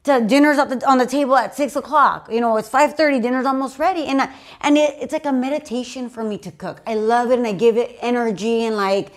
to 0.05 0.21
dinners 0.21 0.57
up 0.59 0.69
the, 0.69 0.87
on 0.89 0.99
the 0.99 1.07
table 1.07 1.37
at 1.37 1.55
six 1.55 1.75
o'clock. 1.75 2.29
You 2.31 2.41
know, 2.43 2.57
it's 2.59 2.69
5.30, 2.69 3.23
dinner's 3.23 3.47
almost 3.47 3.79
ready. 3.79 4.05
And, 4.05 4.21
I, 4.23 4.33
and 4.61 4.77
it, 4.79 4.95
it's 5.01 5.13
like 5.13 5.25
a 5.27 5.33
meditation 5.33 6.09
for 6.11 6.23
me 6.23 6.39
to 6.39 6.53
cook. 6.53 6.81
I 6.87 6.95
love 6.95 7.31
it 7.33 7.39
and 7.39 7.47
I 7.47 7.53
give 7.53 7.77
it 7.79 7.97
energy 8.01 8.65
and 8.65 8.77
like, 8.77 9.11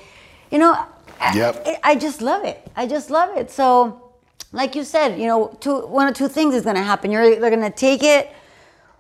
you 0.52 0.58
know, 0.58 0.86
Yep. 1.20 1.64
I, 1.66 1.80
I 1.84 1.96
just 1.96 2.22
love 2.22 2.46
it. 2.46 2.66
I 2.76 2.88
just 2.88 3.10
love 3.10 3.36
it. 3.38 3.52
So 3.52 4.10
like 4.52 4.76
you 4.76 4.84
said, 4.84 5.20
you 5.20 5.28
know, 5.28 5.56
two, 5.60 5.86
one 5.88 6.08
of 6.08 6.16
two 6.16 6.28
things 6.28 6.56
is 6.56 6.64
going 6.64 6.76
to 6.76 6.84
happen. 6.84 7.12
You're 7.12 7.24
either 7.24 7.50
going 7.50 7.62
to 7.62 7.70
take 7.70 8.04
it 8.04 8.32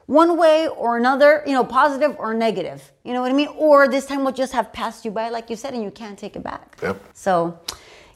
one 0.05 0.37
way 0.37 0.67
or 0.67 0.97
another, 0.97 1.43
you 1.45 1.53
know, 1.53 1.63
positive 1.63 2.15
or 2.19 2.33
negative. 2.33 2.91
You 3.03 3.13
know 3.13 3.21
what 3.21 3.31
I 3.31 3.33
mean? 3.35 3.49
Or 3.55 3.87
this 3.87 4.05
time 4.05 4.23
will 4.23 4.31
just 4.31 4.53
have 4.53 4.71
passed 4.73 5.05
you 5.05 5.11
by, 5.11 5.29
like 5.29 5.49
you 5.49 5.55
said, 5.55 5.73
and 5.73 5.83
you 5.83 5.91
can't 5.91 6.17
take 6.17 6.35
it 6.35 6.43
back. 6.43 6.77
Yep. 6.81 7.01
So, 7.13 7.59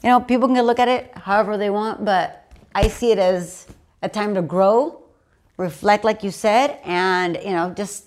you 0.02 0.08
know, 0.08 0.20
people 0.20 0.48
can 0.48 0.60
look 0.62 0.78
at 0.78 0.88
it 0.88 1.12
however 1.16 1.56
they 1.56 1.70
want, 1.70 2.04
but 2.04 2.52
I 2.74 2.88
see 2.88 3.10
it 3.12 3.18
as 3.18 3.66
a 4.02 4.08
time 4.08 4.34
to 4.34 4.42
grow, 4.42 5.02
reflect, 5.56 6.04
like 6.04 6.22
you 6.22 6.30
said, 6.30 6.78
and, 6.84 7.38
you 7.42 7.52
know, 7.52 7.70
just 7.70 8.06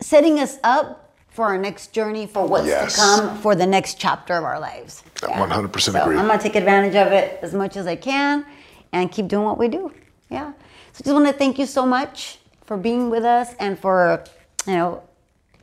setting 0.00 0.38
us 0.38 0.58
up 0.62 1.03
for 1.34 1.44
our 1.46 1.58
next 1.58 1.92
journey, 1.92 2.26
for 2.26 2.46
what's 2.46 2.66
Yes. 2.68 2.94
to 2.94 3.00
come, 3.00 3.38
for 3.38 3.56
the 3.56 3.66
next 3.66 3.98
chapter 3.98 4.34
of 4.34 4.44
our 4.44 4.60
lives. 4.60 5.02
100% 5.20 5.96
So 5.96 6.02
agree. 6.02 6.16
I'm 6.16 6.28
gonna 6.28 6.40
take 6.40 6.54
advantage 6.54 6.94
of 6.94 7.10
it 7.12 7.40
as 7.42 7.52
much 7.52 7.76
as 7.76 7.88
I 7.88 7.96
can 7.96 8.46
and 8.92 9.10
keep 9.10 9.26
doing 9.26 9.44
what 9.44 9.58
we 9.58 9.66
do. 9.66 9.90
Yeah. 10.30 10.52
So 10.92 11.02
just 11.02 11.12
want 11.12 11.26
to 11.26 11.32
thank 11.32 11.58
you 11.58 11.66
so 11.66 11.84
much 11.84 12.38
for 12.66 12.76
being 12.76 13.10
with 13.10 13.24
us 13.24 13.48
and 13.58 13.76
for, 13.76 14.22
you 14.64 14.74
know, 14.74 15.02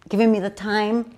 giving 0.09 0.29
me 0.29 0.41
the 0.41 0.49
time 0.49 1.15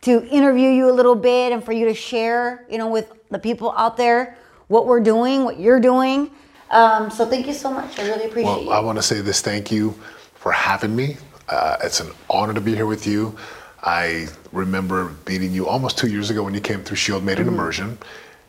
to 0.00 0.26
interview 0.28 0.70
you 0.70 0.88
a 0.90 0.94
little 1.00 1.14
bit 1.14 1.52
and 1.52 1.62
for 1.62 1.72
you 1.72 1.84
to 1.84 1.92
share, 1.92 2.64
you 2.70 2.78
know, 2.78 2.88
with 2.88 3.12
the 3.30 3.38
people 3.38 3.74
out 3.76 3.98
there 3.98 4.34
what 4.68 4.86
we're 4.86 5.00
doing, 5.00 5.44
what 5.44 5.60
you're 5.60 5.78
doing. 5.80 6.30
Um, 6.70 7.10
so 7.10 7.26
thank 7.26 7.46
you 7.46 7.52
so 7.52 7.70
much. 7.70 7.98
I 7.98 8.04
really 8.06 8.24
appreciate 8.24 8.50
it. 8.50 8.56
Well, 8.56 8.62
you. 8.64 8.70
I 8.70 8.80
want 8.80 8.96
to 8.96 9.02
say 9.02 9.20
this 9.20 9.42
thank 9.42 9.70
you 9.70 9.94
for 10.36 10.52
having 10.52 10.96
me. 10.96 11.18
Uh, 11.50 11.76
it's 11.84 12.00
an 12.00 12.12
honor 12.30 12.54
to 12.54 12.60
be 12.62 12.74
here 12.74 12.86
with 12.86 13.06
you. 13.06 13.36
I 13.82 14.28
remember 14.52 15.14
meeting 15.26 15.52
you 15.52 15.66
almost 15.66 15.96
two 15.98 16.08
years 16.08 16.30
ago 16.30 16.42
when 16.42 16.54
you 16.54 16.60
came 16.60 16.82
through 16.82 16.96
Shield 16.96 17.24
Maiden 17.24 17.48
Immersion. 17.48 17.98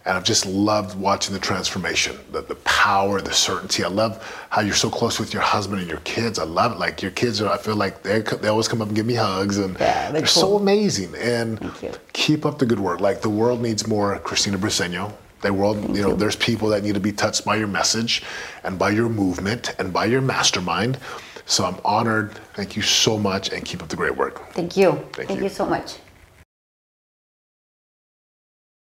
And 0.03 0.17
I've 0.17 0.23
just 0.23 0.47
loved 0.47 0.99
watching 0.99 1.31
the 1.31 1.39
transformation, 1.39 2.17
the, 2.31 2.41
the 2.41 2.55
power, 2.55 3.21
the 3.21 3.31
certainty. 3.33 3.83
I 3.83 3.87
love 3.87 4.45
how 4.49 4.61
you're 4.61 4.73
so 4.73 4.89
close 4.89 5.19
with 5.19 5.31
your 5.31 5.43
husband 5.43 5.79
and 5.79 5.87
your 5.87 5.99
kids. 5.99 6.39
I 6.39 6.43
love 6.43 6.71
it. 6.71 6.79
Like 6.79 7.03
your 7.03 7.11
kids 7.11 7.39
are, 7.39 7.47
I 7.47 7.57
feel 7.59 7.75
like 7.75 8.01
they 8.01 8.21
they 8.21 8.47
always 8.47 8.67
come 8.67 8.81
up 8.81 8.87
and 8.87 8.95
give 8.95 9.05
me 9.05 9.13
hugs, 9.13 9.59
and 9.59 9.79
Yeah, 9.79 10.09
they're 10.09 10.21
they're 10.21 10.27
so 10.27 10.55
amazing. 10.57 11.13
And 11.15 11.71
keep 12.13 12.47
up 12.47 12.57
the 12.57 12.65
good 12.65 12.79
work. 12.79 12.99
Like 12.99 13.21
the 13.21 13.29
world 13.29 13.61
needs 13.61 13.85
more 13.87 14.17
Christina 14.19 14.57
Briseño. 14.57 15.13
The 15.41 15.53
world, 15.53 15.95
you 15.95 16.01
know, 16.01 16.15
there's 16.15 16.35
people 16.35 16.69
that 16.69 16.83
need 16.83 16.95
to 16.95 16.99
be 16.99 17.11
touched 17.11 17.45
by 17.45 17.55
your 17.57 17.67
message 17.67 18.23
and 18.63 18.79
by 18.79 18.89
your 18.89 19.07
movement 19.07 19.75
and 19.77 19.93
by 19.93 20.05
your 20.05 20.21
mastermind. 20.21 20.97
So 21.45 21.65
I'm 21.65 21.77
honored. 21.83 22.33
Thank 22.53 22.75
you 22.75 22.81
so 22.81 23.17
much 23.17 23.51
and 23.51 23.65
keep 23.65 23.81
up 23.81 23.89
the 23.89 23.95
great 23.95 24.15
work. 24.15 24.51
Thank 24.53 24.77
you. 24.77 24.91
Thank 25.13 25.27
thank 25.27 25.39
you. 25.39 25.43
you 25.43 25.49
so 25.49 25.65
much. 25.65 25.97